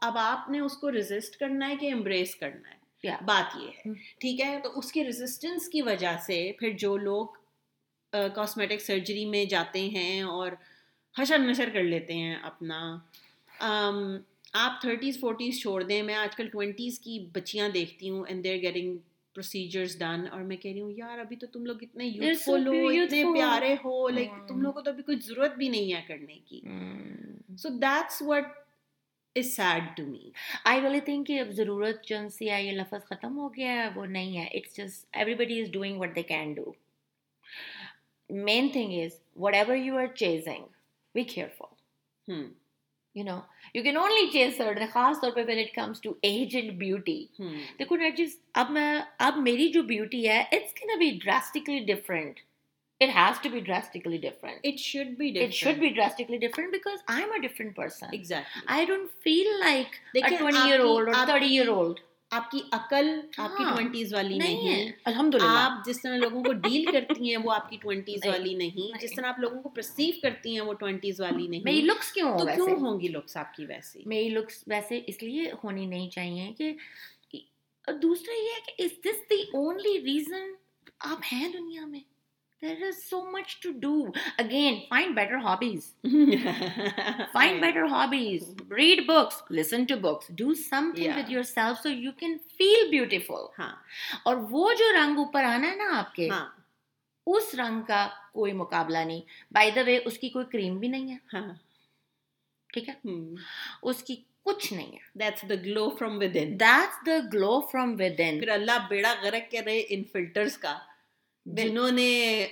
اب 0.00 0.18
آپ 0.18 0.50
نے 0.50 0.60
اس 0.60 0.76
کو 0.76 0.92
ریزسٹ 0.92 1.36
کرنا 1.36 1.68
ہے 1.68 1.76
کہ 1.76 1.92
امبریس 1.92 2.34
کرنا 2.36 2.70
ہے؟ 2.70 2.78
بات 3.24 3.56
یہ 3.56 3.68
ہے۔ 3.68 3.82
ہاں۔ 3.86 3.94
ٹھیک 4.18 4.40
ہے؟ 4.40 4.60
تو 4.62 4.78
اس 4.78 4.92
کے 4.92 5.04
ریزسٹنس 5.04 5.68
کی 5.68 5.82
وجہ 5.82 6.16
سے 6.26 6.52
پھر 6.58 6.70
جو 6.70 6.96
لوگ 6.96 7.26
کاسمیٹک 8.12 8.80
سرجری 8.80 9.24
میں 9.24 9.44
جاتے 9.44 9.80
ہیں 9.88 10.22
اور 10.22 10.52
حشر 11.18 11.38
نشر 11.38 11.68
کر 11.72 11.82
لیتے 11.82 12.14
ہیں 12.14 12.36
اپنا 12.42 12.98
آپ 14.52 14.80
تھرٹیز 14.80 15.20
فورٹیز 15.20 15.60
چھوڑ 15.60 15.82
دیں 15.82 16.02
میں 16.02 16.14
آج 16.14 16.36
کل 16.36 16.48
ٹوینٹیز 16.48 17.00
کی 17.00 17.26
بچیاں 17.32 17.68
دیکھتی 17.68 18.10
ہوں 18.10 18.24
and 18.28 18.44
they're 18.44 18.56
getting 18.56 18.96
procedures 19.34 19.98
done 19.98 20.24
اور 20.30 20.40
میں 20.40 20.56
کہہ 20.56 20.70
رہی 20.70 20.80
ہوں 20.80 20.92
یار 20.96 21.18
ابھی 21.18 21.36
تو 21.36 21.46
تم 21.46 21.66
لوگ 21.66 21.76
اتنے 21.80 22.04
یوزفل 22.04 22.66
ہو 22.66 22.88
اتنے 22.88 23.24
پیارے 23.24 23.74
ہو 23.84 24.08
لائک 24.08 24.28
hmm. 24.28 24.46
تم 24.48 24.60
لوگوں 24.60 24.72
کو 24.72 24.80
تو 24.80 24.90
ابھی 24.90 25.02
کچھ 25.02 25.26
ضرورت 25.26 25.54
بھی 25.54 25.68
نہیں 25.68 25.94
ہے 25.94 26.02
کرنے 26.06 26.38
کی۔ 26.44 26.60
So 27.56 27.68
that's 27.68 28.22
what 28.26 28.44
is 29.36 29.56
said 29.56 29.96
to 29.96 30.06
me 30.06 30.30
I 30.64 31.00
کہ 31.26 31.40
اب 31.40 31.50
ضرورت 31.50 32.12
سی 32.32 32.50
ہے 32.50 32.62
یہ 32.64 32.72
لفظ 32.72 33.04
ختم 33.04 33.38
ہو 33.38 33.54
گیا 33.54 33.72
ہے 33.72 33.88
وہ 33.94 34.06
نہیں 34.06 34.38
ہے۔ 34.38 34.46
اٹس 34.46 34.76
جسٹ 34.76 35.06
ایوری 35.12 35.34
بڈی 35.34 35.60
is 35.62 35.70
doing 35.72 36.00
what 36.00 36.16
they 36.16 36.22
can 36.22 36.52
do 36.52 36.72
main 38.30 38.68
thing 38.68 39.00
is 39.02 39.20
whatever 39.54 39.76
you 39.76 39.98
are 39.98 40.06
chasing 40.06 40.64
we 41.14 41.22
care 41.22 41.48
you 43.14 43.24
know 43.24 43.38
you 43.74 43.82
can 43.82 43.96
only 43.96 44.26
change 44.32 44.56
certain 44.56 44.86
خاص 44.92 45.20
طور 45.20 45.30
پہ 45.32 45.44
when 45.46 45.58
it 45.58 45.74
comes 45.74 46.00
to 46.00 46.12
age 46.22 46.56
and 46.56 46.72
beauty 46.78 47.24
دیکھو 47.78 47.96
نیٹ 47.96 48.16
جس 48.16 48.36
اب 48.54 48.70
میں 48.70 49.00
اب 49.20 49.38
میری 49.38 49.68
جو 49.68 49.82
بیوٹی 49.84 50.28
ہے 50.28 50.40
it's 50.42 50.74
can 50.74 50.98
be 50.98 51.10
drastically 51.24 51.78
different 51.84 52.40
it 53.00 53.08
has 53.14 53.40
to 53.42 53.48
be 53.48 53.60
drastically 53.60 54.18
different 54.18 54.66
it 54.66 54.78
should 54.80 55.16
be 55.18 55.30
it 55.40 55.54
should 55.54 55.78
be 55.78 55.88
drastically 55.88 56.38
different 56.38 56.70
because 56.72 57.02
I 57.06 57.22
am 57.22 57.32
a 57.32 57.38
different 57.38 57.76
person 57.76 58.14
I 58.68 58.84
don't 58.84 59.10
feel 59.22 59.58
like 59.60 59.96
year 60.14 60.80
old 60.80 61.14
اور 61.14 61.26
thirty 61.26 61.46
year 61.48 61.68
old 61.68 62.00
آپ 62.30 62.50
کی 62.50 62.58
عقل 62.72 63.08
آپ 63.38 63.56
کی 63.56 63.64
ہاں، 63.64 63.74
twenties 63.76 64.14
والی 64.14 64.38
نہیں 64.38 64.68
ہے۔ 64.68 64.90
الحمد 65.04 65.34
للہ 65.34 65.44
آپ 65.44 65.86
جس 65.86 66.02
طرح 66.02 66.16
لوگوں 66.16 66.42
کو 66.44 66.52
ڈیل 66.52 66.84
کرتی 66.92 67.30
ہیں 67.30 67.36
وہ 67.36 67.52
آپ 67.52 67.70
کی 67.70 67.76
ٹوینٹیز 67.80 68.26
والی 68.26 68.54
نہیں۔ 68.54 68.98
جس 69.00 69.14
طرح 69.16 69.26
آپ 69.26 69.38
لوگوں 69.38 69.62
کو 69.62 69.68
پرسیو 69.68 70.12
کرتی 70.22 70.52
ہیں 70.52 70.60
وہ 70.60 70.72
ٹوینٹیز 70.72 71.20
والی 71.20 71.46
نہیں۔ 71.46 71.60
میری 71.64 71.80
لکس 71.80 72.12
کیوں 72.12 72.38
تو 72.38 72.44
کیوں 72.54 72.68
ہوں 72.68 73.00
گی 73.00 73.08
لکس 73.08 73.36
آپ 73.36 73.54
کی 73.54 73.66
ویسے 73.66 74.02
میری 74.06 74.28
لکس 74.28 74.64
ویسے 74.66 75.00
اس 75.06 75.22
لیے 75.22 75.50
ہونی 75.64 75.86
نہیں 75.86 76.10
چاہیے 76.10 76.52
کہ 76.58 76.72
دوسرا 78.02 78.34
یہ 78.34 78.48
ہے 78.48 78.60
کہ 78.66 78.82
is 78.82 78.98
this 79.04 79.30
the 79.30 79.42
only 79.52 80.00
reason 80.00 80.52
آپ 81.00 81.20
ہیں 81.32 81.48
دنیا 81.48 81.86
میں؟ 81.86 82.00
there 82.62 82.84
is 82.84 83.02
so 83.02 83.30
much 83.30 83.60
to 83.60 83.72
do. 83.72 84.12
Again, 84.38 84.82
find 84.88 85.14
better 85.14 85.38
hobbies. 85.38 85.92
find 87.32 87.60
better 87.60 87.86
hobbies. 87.86 88.54
Read 88.68 89.06
books, 89.06 89.42
listen 89.48 89.86
to 89.86 89.96
books, 89.96 90.28
do 90.28 90.54
something 90.54 91.04
yeah. 91.04 91.16
with 91.16 91.28
yourself 91.28 91.80
so 91.80 91.88
you 91.88 92.12
can 92.12 92.38
feel 92.58 92.90
beautiful. 92.90 93.52
Haan. 93.56 93.76
اور 94.22 94.36
وہ 94.50 94.72
جو 94.78 94.92
رنگ 94.94 95.18
اوپر 95.18 95.44
آنا 95.44 95.70
ہے 95.70 95.76
نا 95.76 95.98
آپ 95.98 96.14
کے 96.14 96.28
Haan. 96.28 96.48
اس 97.26 97.54
رنگ 97.54 97.82
کا 97.88 98.06
کوئی 98.32 98.52
مقابلہ 98.52 98.98
نہیں 98.98 99.20
بائی 99.52 99.70
دا 99.70 99.80
وے 99.86 99.96
اس 100.04 100.18
کی 100.18 100.28
کوئی 100.28 100.44
کریم 100.52 100.78
بھی 100.78 100.88
نہیں 100.88 101.16
ہے 101.32 101.40
ٹھیک 102.70 102.88
ہے 102.88 102.94
اس 103.82 104.02
کی 104.02 104.16
کچھ 104.44 104.72
نہیں 104.72 104.92
ہے 104.92 105.18
that's 105.18 105.48
the 105.48 105.54
glow 105.64 105.88
from 105.98 106.16
within 106.40 106.58
that's 106.60 107.06
the 107.06 107.18
glow 107.32 107.60
from 107.72 107.92
within 108.24 108.38
پھر 108.40 108.48
اللہ 108.48 108.86
بیڑا 108.90 109.14
غرق 109.22 109.54
ان 109.64 110.02
کا 110.60 110.78
جنہوں 111.46 111.90
نے 111.90 112.46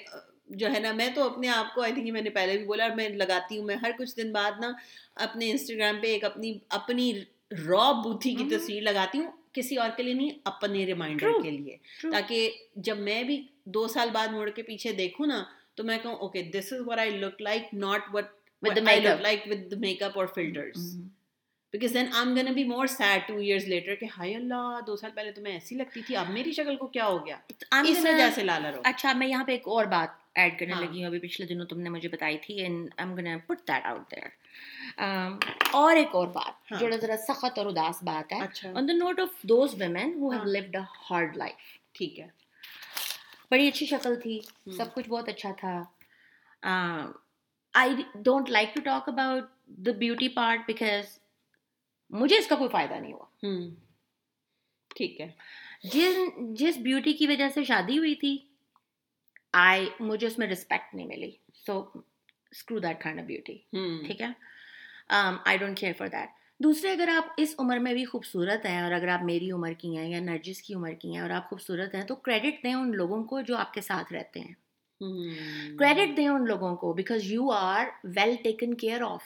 جو 0.49 0.73
ہے 0.75 0.79
نا 0.79 0.93
میں 0.93 1.09
تو 1.15 1.23
اپنے 1.23 1.49
آپ 1.49 1.75
کو 1.75 1.83
آئی 1.83 1.93
تھنک 1.93 2.11
میں 2.11 2.23
نے 2.23 2.31
پہلے 2.31 2.59
بھی 2.59 2.67
بولا 2.67 2.89
میں 2.95 3.09
لگاتی 3.09 3.59
ہوں 3.59 3.65
میں 3.65 3.77
ہر 3.77 3.91
کچھ 3.99 4.17
دن 4.17 4.33
بعد 4.33 4.53
نا 4.61 4.73
اپنے 5.15 5.51
انسٹاگرام 5.51 5.97
پہ 6.03 6.07
ایک 6.07 6.25
اپنی 6.25 6.59
اپنی 6.69 7.13
را 7.51 7.93
بوتھی 7.93 8.35
کی 8.35 8.45
تصویر 8.57 8.83
لگاتی 8.83 9.19
ہوں 9.19 9.31
کسی 9.53 9.77
اور 9.77 9.91
کے 9.97 10.03
لیے 10.03 10.15
نہیں 10.15 10.31
اپنے 10.45 10.87
ریمائنڈر 10.87 11.43
کے 11.43 11.51
لیے۔ 11.51 11.77
تاکہ 12.03 12.51
جب 12.77 12.99
میں 12.99 13.23
بھی 13.23 13.43
دو 13.65 13.89
سال 13.89 14.09
بعد 14.13 14.29
مڑ 14.29 14.51
کے 14.51 14.63
پیچھے 14.63 14.93
دیکھوں 14.93 15.27
نا 15.27 15.45
تو 15.75 15.85
میں 15.85 15.99
کہوں 16.03 16.15
okay 16.15 16.43
this 16.43 16.73
is 16.73 16.81
what 16.87 16.99
I 16.99 17.11
look 17.11 17.43
like 17.43 17.75
not 17.75 18.01
what 18.13 18.25
like 19.21 19.43
with 19.47 19.73
makeup 20.03 20.19
اور 20.19 20.27
filters 20.27 20.95
because 21.75 21.95
then 21.95 22.07
I 22.07 22.25
am 22.25 22.35
gonna 22.37 22.53
be 22.55 22.63
more 22.65 22.87
sad 22.87 23.27
two 23.29 23.37
years 23.37 23.67
later 23.69 23.95
کہ 23.95 24.07
ہائی 24.17 24.35
اللہ 24.35 24.79
دو 24.87 24.95
سال 24.97 25.11
پہلے 25.15 25.33
تو 25.33 25.43
میں 25.43 25.53
ایسی 25.53 25.75
لگتی 25.77 26.03
تھی 26.03 26.17
اب 26.17 26.31
میری 26.31 26.53
شکل 26.53 26.77
کو 26.77 26.87
کیا 26.87 27.07
ہو 27.07 27.19
گیا 27.27 27.37
اس 27.83 27.99
وجہ 28.05 28.29
سے 28.35 28.43
لالا 28.43 28.71
رو 28.73 28.81
اچھا 28.85 29.13
میں 29.13 29.27
یہاں 29.27 29.45
پہ 29.45 29.53
ایک 29.53 29.69
اور 29.69 29.85
بات 29.87 30.17
ایڈ 30.35 30.59
کرنے 30.59 30.75
لگی 30.77 30.99
ہوں 30.99 31.07
ابھی 31.07 31.19
پچھلے 31.19 31.47
دنوں 31.47 31.67
تم 31.67 31.81
نے 31.81 31.91
مجھے 31.91 32.09
بتائی 32.09 32.39
تھی 32.39 32.55
and 32.55 32.89
I 32.97 33.07
am 33.07 33.15
gonna 33.17 33.39
put 33.47 33.67
that 33.69 33.87
out 33.87 34.11
there 34.11 34.29
اور 35.73 35.97
ایک 35.97 36.15
اور 36.15 36.29
بات 36.35 36.73
جو 36.81 36.91
ذرا 37.01 37.17
سخت 37.27 37.59
اور 37.59 37.67
اداس 37.67 38.03
بات 38.03 38.33
ہے 38.33 38.41
on 38.69 38.89
the 38.89 38.93
note 38.95 39.21
of 39.21 39.43
those 39.49 39.75
women 39.81 40.15
who 40.21 40.31
have 40.31 40.45
lived 40.47 40.77
a 40.77 40.83
hard 41.11 41.37
life 41.37 41.77
ٹھیک 41.93 42.19
ہے 42.21 42.29
بڑی 43.51 43.69
اچھی 43.69 43.87
شکل 43.87 44.21
تھی 44.21 44.41
سب 44.77 44.95
کچھ 44.95 45.09
بہت 45.09 45.29
اچھا 45.29 45.53
تھا 45.59 45.77
I 47.75 47.95
don't 48.17 48.51
like 48.51 48.75
to 48.75 48.81
talk 48.85 49.09
about 49.09 49.57
the 49.87 49.93
beauty 49.99 50.29
part 50.33 50.67
because 50.67 51.18
مجھے 52.11 52.39
اس 52.39 52.47
کا 52.47 52.57
کوئی 52.57 52.71
فائدہ 52.71 52.95
نہیں 52.95 53.13
ہوا۔ 53.13 53.25
ٹھیک 54.97 55.21
ہے۔ 55.21 55.29
جن 55.93 56.55
جس 56.55 56.77
بیوٹی 56.77 57.13
کی 57.13 57.27
وجہ 57.27 57.49
سے 57.55 57.65
شادی 57.65 57.99
ہوئی 57.99 58.15
تھی 58.15 58.37
آئی 59.53 59.89
مجھے 60.01 60.27
اس 60.27 60.39
میں 60.39 60.47
رسپیکٹ 60.47 60.95
نہیں 60.95 61.07
ملی۔ 61.07 61.31
So 61.67 61.79
screw 62.51 62.79
that 62.79 63.03
kind 63.03 63.21
of 63.21 63.27
beauty 63.27 63.57
ٹھیک 64.07 64.21
ہے؟ 64.21 64.27
I 65.09 65.59
don't 65.59 65.79
care 65.79 65.93
for 65.99 66.07
that 66.07 66.29
دوسرے 66.61 66.93
اگر 66.93 67.09
آپ 67.09 67.25
اس 67.37 67.55
عمر 67.59 67.79
میں 67.79 67.93
بھی 67.95 68.05
خوبصورت 68.05 68.67
ہیں 68.67 68.81
اور 68.81 68.93
اگر 68.93 69.09
آپ 69.09 69.23
میری 69.23 69.51
عمر 69.51 69.73
کی 69.73 69.97
ہیں 69.97 70.11
یا 70.11 70.21
نرجس 70.21 70.63
کی 70.63 70.75
عمر 70.75 70.93
کی 70.93 71.13
ہیں 71.13 71.21
اور 71.21 71.31
آپ 71.31 71.49
خوبصورت 71.51 71.95
ہیں 71.95 72.03
تو 72.03 72.15
کریڈٹ 72.15 72.63
دیں 72.65 72.75
ان 72.75 72.91
لوگوں 72.97 73.25
کو 73.25 73.41
جو 73.41 73.57
آپ 73.57 73.75
کے 73.75 73.81
ساتھ 73.81 74.13
رہتے 74.13 74.41
ہیں۔ 74.41 74.55
کریڈٹ 75.79 76.17
دیں 76.17 76.29
ان 76.29 76.45
لوگوں 76.45 76.77
کو 76.77 76.93
because 76.93 77.33
you 77.33 77.51
are 77.51 77.85
well 78.05 78.37
taken 78.43 78.75
care 78.75 79.03
of 79.03 79.23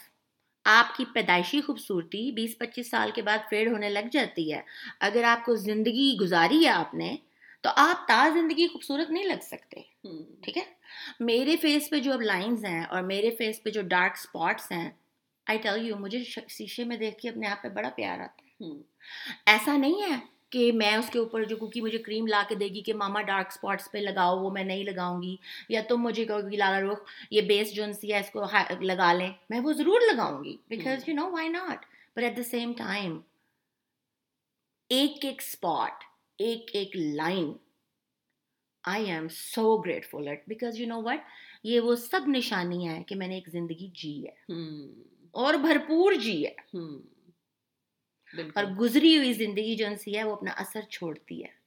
آپ 0.65 0.97
کی 0.97 1.05
پیدائشی 1.13 1.61
خوبصورتی 1.61 2.33
بیس 2.33 2.59
پچیس 2.59 2.91
سال 2.91 3.11
کے 3.15 3.23
بعد 3.23 3.39
فیڈ 3.51 3.69
ہونے 3.69 3.89
لگ 3.89 4.09
جاتی 4.13 4.55
ہے۔ 4.55 4.61
اگر 5.01 5.23
آپ 5.25 5.45
کو 5.45 5.55
زندگی 5.55 6.17
گزاری 6.21 6.65
ہے 6.65 6.69
آپ 6.69 6.95
نے 6.95 7.17
تو 7.61 7.71
آپ 7.77 8.09
تا 8.09 8.29
زندگی 8.35 8.69
خوبصورت 8.69 9.11
نہیں 9.11 9.25
لگ 9.25 9.43
سکتے۔ 9.43 9.81
ٹھیک 10.43 10.57
ہے؟ 10.57 10.63
میرے 11.21 11.57
فیس 11.57 11.91
پہ 11.91 12.01
جو 12.01 12.13
اب 12.13 12.23
لائنز 12.23 12.65
ہیں 12.65 12.85
اور 12.85 13.03
میرے 13.03 13.31
فیس 13.31 13.63
پہ 13.63 13.71
جو 13.71 13.83
ڈارک 13.83 14.13
اسپاٹس 14.15 14.73
ہیں 14.73 14.91
آئی 15.47 15.59
ٹیل 15.59 15.87
یو 15.87 15.97
مجھے 15.97 16.25
شیشے 16.49 16.85
میں 16.85 16.97
دیکھ 16.97 17.19
کے 17.19 17.29
اپنے 17.29 17.47
آپ 17.47 17.63
پہ 17.63 17.69
بڑا 17.69 17.89
پیار 17.89 18.21
آتا 18.21 18.65
ہے۔ 18.65 18.71
ایسا 19.47 19.77
نہیں 19.77 20.03
ہے 20.03 20.32
کہ 20.53 20.73
میں 20.73 20.97
اس 20.97 21.11
کے 21.11 21.19
اوپر 21.19 21.45
جو 21.45 21.57
کوکی 21.57 21.81
مجھے 21.81 21.99
کریم 21.99 22.27
لا 22.27 22.43
کے 22.49 22.55
دے 22.55 22.69
گی 22.69 22.81
کہ 22.81 22.95
ماما 22.95 23.23
ڈارک 23.23 23.47
اسپاٹس 23.49 23.93
پہ 23.93 23.99
لگاؤ 23.99 24.39
وہ 24.39 24.51
میں 24.51 24.65
نہیں 24.65 24.85
لگاؤں 24.85 25.23
گی۔ 25.23 25.37
یا 25.69 25.81
تم 25.89 25.97
مجھے 26.03 26.25
کہو 26.25 26.51
گی 26.51 26.57
لالا 26.57 26.81
رخ 26.81 26.99
یہ 27.31 27.41
بیس 27.41 27.75
جنسی 27.75 28.13
ہے 28.13 28.19
اس 28.19 28.31
کو 28.31 28.45
لگا 28.81 29.13
لیں۔ 29.13 29.33
میں 29.51 29.61
وہ 29.61 29.73
ضرور 29.73 30.01
لگاؤں 30.13 30.45
گی۔ 30.45 30.57
Because 30.69 31.09
you 31.09 31.15
know 31.15 31.31
why 31.31 31.49
not 31.49 31.87
but 32.17 32.25
at 32.25 32.37
the 32.37 32.43
same 32.43 32.73
time 32.73 33.21
ایک 34.89 35.25
ایک 35.25 35.37
اسپاٹ 35.39 36.05
ایک 36.39 36.71
ایک 36.73 36.97
line 36.97 37.53
I 38.85 39.11
am 39.11 39.29
so 39.29 39.77
grateful 39.77 40.29
at 40.29 40.43
because 40.49 40.81
you 40.81 40.87
know 40.87 41.03
what 41.03 41.21
یہ 41.65 41.81
وہ 41.81 41.95
سب 41.95 42.21
نشانی 42.27 42.89
ہے 42.89 43.03
کہ 43.03 43.15
میں 43.15 43.29
نے 43.29 43.35
ایک 43.35 43.49
زندگی 43.49 43.91
جی 43.95 44.25
ہے۔ 44.27 44.53
hmm. 44.53 45.03
اور 45.31 45.55
بھرپور 45.55 46.13
جی 46.13 46.47
ہے۔ 46.47 46.79
hmm. 46.79 47.12
اور 48.55 48.65
گزری 48.65 49.17
ہوئی 49.19 49.33
زندگی 49.33 49.77
جو 49.77 49.87
انسی 49.87 50.19
ہے 50.19 50.25
وہ 50.25 50.33
اپنا 50.33 50.51
اثر 50.57 50.81
چھوڑتی 50.81 51.45
ہے۔ 51.45 51.63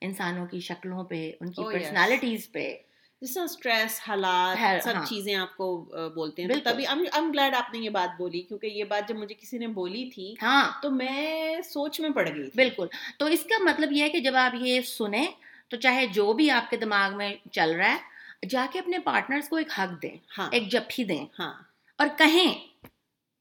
انسانوں 0.00 0.46
کی 0.46 0.60
شکلوں 0.60 1.04
پہ 1.04 1.32
ان 1.40 1.52
کی 1.52 1.62
oh, 1.62 1.72
پرسنالٹیز 1.72 2.52
پہ۔ 2.52 2.76
جس 3.22 3.34
طرح 3.34 3.42
اسٹریس 3.42 4.00
حالات 4.08 4.84
سب 4.84 4.94
ہاں۔ 4.94 5.06
چیزیں 5.06 5.34
آپ 5.34 5.56
کو 5.56 5.90
بولتے 6.14 6.42
ہیں۔ 6.42 6.48
تبھی 6.64 6.86
ام 6.86 7.30
گلیڈ 7.30 7.54
آپ 7.54 7.74
نے 7.74 7.78
یہ 7.78 7.90
بات 7.90 8.18
بولی 8.18 8.42
کیونکہ 8.42 8.66
یہ 8.66 8.84
بات 8.84 9.08
جب 9.08 9.16
مجھے 9.16 9.34
کسی 9.34 9.58
نے 9.58 9.66
بولی 9.66 10.10
تھی 10.14 10.34
ہاں۔ 10.42 10.82
تو 10.82 10.90
میں 10.90 11.60
سوچ 11.64 12.00
میں 12.00 12.10
پڑ 12.10 12.28
گئی 12.34 12.50
بالکل۔ 12.54 12.86
تو 13.18 13.26
اس 13.26 13.44
کا 13.44 13.64
مطلب 13.64 13.92
یہ 13.92 14.02
ہے 14.02 14.08
کہ 14.08 14.20
جب 14.20 14.36
آپ 14.36 14.54
یہ 14.60 14.80
سنیں 14.80 15.26
تو 15.68 15.76
چاہے 15.76 16.06
جو 16.06 16.32
بھی 16.32 16.50
آپ 16.50 16.70
کے 16.70 16.76
دماغ 16.76 17.16
میں 17.16 17.34
چل 17.52 17.70
رہا 17.70 17.94
ہے 17.94 18.10
جا 18.48 18.66
کے 18.72 18.78
اپنے 18.78 18.98
پارٹنرز 18.98 19.48
کو 19.48 19.56
ایک 19.56 19.68
حق 19.78 20.02
دیں 20.02 20.16
ہاں۔ 20.38 20.48
ایک 20.52 20.68
جپھی 20.72 21.04
دیں 21.04 21.26
ہاں۔ 21.38 21.54
اور 21.96 22.06
کہیں 22.18 22.54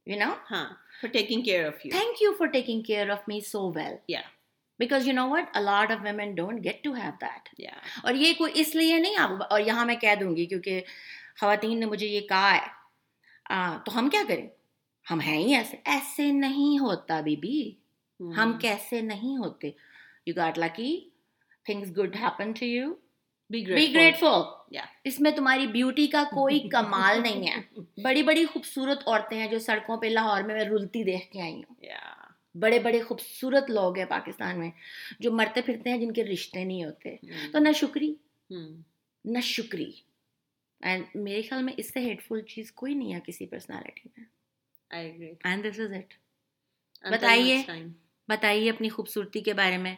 یو 0.06 0.16
نو 0.20 0.34
ہاں۔ 0.52 0.70
For 1.02 1.10
taking 1.10 1.42
care 1.42 1.68
of 1.68 1.86
you 1.86 1.92
thank 1.92 2.22
you 2.22 2.34
for 2.34 2.48
taking 2.48 2.82
care 2.82 3.10
of 3.10 3.28
me 3.28 3.40
so 3.40 3.72
well 3.72 3.96
yeah 4.08 4.22
because 4.80 5.08
you 5.08 5.14
know 5.14 5.30
what 5.30 5.44
a lot 5.54 5.92
of 5.92 5.98
women 6.04 6.36
don't 6.36 6.64
get 6.64 6.84
to 6.84 6.94
have 6.94 7.12
that 7.22 7.62
اور 8.04 8.14
یہ 8.14 8.34
کوئی 8.38 8.52
اس 8.56 8.76
لیے 8.76 8.98
نہیں 8.98 9.16
آپ 9.16 9.30
اور 9.50 9.62
یہاں 9.62 9.86
میں 9.86 9.96
کہہ 9.96 10.16
دوں 10.20 10.36
گی 10.36 10.46
کیونکہ 10.46 10.82
خواتین 11.40 11.80
نے 11.80 11.86
مجھے 11.86 12.08
یہ 12.08 12.22
کہا 12.22 12.56
ہے۔ 12.56 12.80
تو 13.86 14.00
ہم 14.00 14.10
کیا 14.10 14.24
کریں؟ 14.28 14.48
ہم 15.12 15.20
ہیں 15.20 15.38
ہی 15.38 15.56
ایسے۔ 15.56 15.78
ایسے 15.86 16.32
نہیں 16.32 16.80
ہوتا 16.80 17.22
بی 17.22 17.36
بی 17.36 17.72
ہم 18.20 18.58
کیسے 18.62 19.02
نہیں 19.02 19.38
ہوتے؟ 19.38 19.72
You 20.26 20.34
got 20.36 20.60
lucky 20.60 21.10
things 21.66 21.98
good 21.98 22.16
happen 22.16 22.52
to 22.52 22.66
you 22.66 22.94
be 23.50 23.66
grateful 23.68 24.78
اس 25.06 25.20
میں 25.20 25.32
تمہاری 25.32 25.68
بیوٹی 25.68 26.06
کا 26.08 26.24
کوئی 26.32 26.60
کمال 26.70 27.22
نہیں 27.22 27.48
ہے 27.48 27.84
بڑی 28.04 28.24
بڑی 28.24 28.46
خوبصورت 28.46 29.08
عورتیں 29.08 29.38
ہیں 29.38 29.48
جو 29.48 29.60
سڑکوں 29.60 29.98
پہ 29.98 30.08
لاہور 30.08 30.42
میں 30.42 30.56
میں 30.56 30.66
رلتی 30.66 31.04
دیکھ 31.04 31.32
کے 31.32 31.42
آئی 31.42 31.54
ہوں 31.54 31.76
بڑے 32.56 32.80
بڑے 32.80 33.02
خوبصورت 33.02 33.70
لوگ 33.70 33.98
ہیں 33.98 34.06
پاکستان 34.06 34.60
میں 34.60 34.70
جو 35.20 35.32
مرتے 35.32 35.62
پھرتے 35.62 35.90
ہیں 35.90 35.98
جن 35.98 36.12
کے 36.14 36.24
رشتے 36.24 36.64
نہیں 36.64 36.84
ہوتے 36.84 37.16
تو 37.52 37.60
نہ 37.60 37.72
شکری 37.76 38.14
نہ 39.26 39.40
شکری 39.44 39.92
اینڈ 40.82 41.16
میرے 41.16 41.42
خیال 41.42 41.64
میں 41.64 41.74
اس 41.78 41.94
سے 41.94 42.00
ہیٹ 42.00 42.22
فل 42.28 42.42
چیز 42.48 42.72
کوئی 42.72 42.94
نہیں 42.94 43.14
ہے 43.14 43.20
کسی 43.26 43.46
پرسنالٹی 43.46 44.10
میں 44.14 45.32
اینڈ 45.44 45.66
دس 45.66 45.80
از 45.80 45.94
اٹ 45.94 46.14
بتائیے 47.04 47.64
بتائیے 48.30 48.70
اپنی 48.70 48.90
خوبصورتی 48.90 49.42
کے 49.42 49.54
بارے 49.54 49.78
میں 49.78 49.96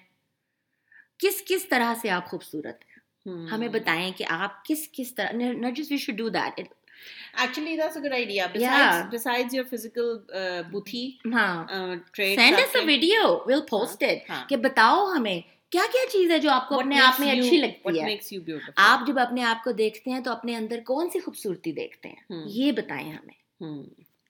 کس 1.20 1.44
کس 1.48 1.68
طرح 1.70 1.94
سے 2.02 2.10
آپ 2.10 2.28
خوبصورت 2.28 2.84
ہیں 2.86 2.91
ہمیں 3.26 3.68
بتائیں 3.68 4.12
کہ 4.18 4.26
آپ 4.30 4.66
کس 4.66 4.90
کس 4.92 5.16
طرح 5.16 5.34
we 5.92 5.98
should 5.98 6.16
do 6.16 6.30
that 6.30 6.62
Actually, 7.38 7.80
that's 7.80 7.96
a 7.96 8.02
good 8.02 8.14
idea. 8.14 8.48
Besides, 8.54 8.96
yeah. 8.96 9.10
besides 9.12 9.54
your 9.54 9.64
physical 9.64 10.10
uh, 10.34 10.64
buddhi 10.72 11.18
uh, 11.70 11.96
traits, 11.96 12.42
send 12.42 12.56
us 12.56 12.76
a 12.76 12.86
video. 12.86 13.22
We'll 13.50 13.80
post 13.80 14.08
it. 14.10 14.18
کہ 14.50 14.58
بتاؤ 14.58 15.06
ہمیں 15.16 15.42
کیا 15.70 15.82
کیا 15.92 16.10
چیز 16.12 16.32
ہے 16.32 16.40
جو 16.40 16.52
آپ 16.52 16.70
کو 16.70 16.76
اپنے 16.80 17.00
آپ 17.00 17.20
میں 17.20 17.32
اچھی 17.32 17.58
لگتی 17.58 18.00
ہے۔ 18.00 18.06
آپ 18.76 19.08
جب 19.08 19.20
اپنے 19.20 19.44
آپ 19.44 19.64
کو 19.64 19.72
دیکھتے 19.72 20.12
ہیں 20.12 20.20
تو 20.20 20.32
اپنے 20.32 20.56
اندر 20.56 20.80
کون 20.86 21.10
سی 21.10 21.20
خوبصورتی 21.20 21.72
دیکھتے 21.72 22.10
ہیں؟ 22.10 22.16
یہ 22.46 22.72
بتائیں 22.72 23.12
ہمیں۔ 23.12 23.64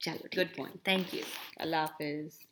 چلو 0.00 0.40
گڈ 0.40 0.56
پوائنٹ 0.56 0.82
تھینک 0.84 1.14
یو 1.14 1.22
اللہ 1.56 1.76
حافظ۔ 1.76 2.51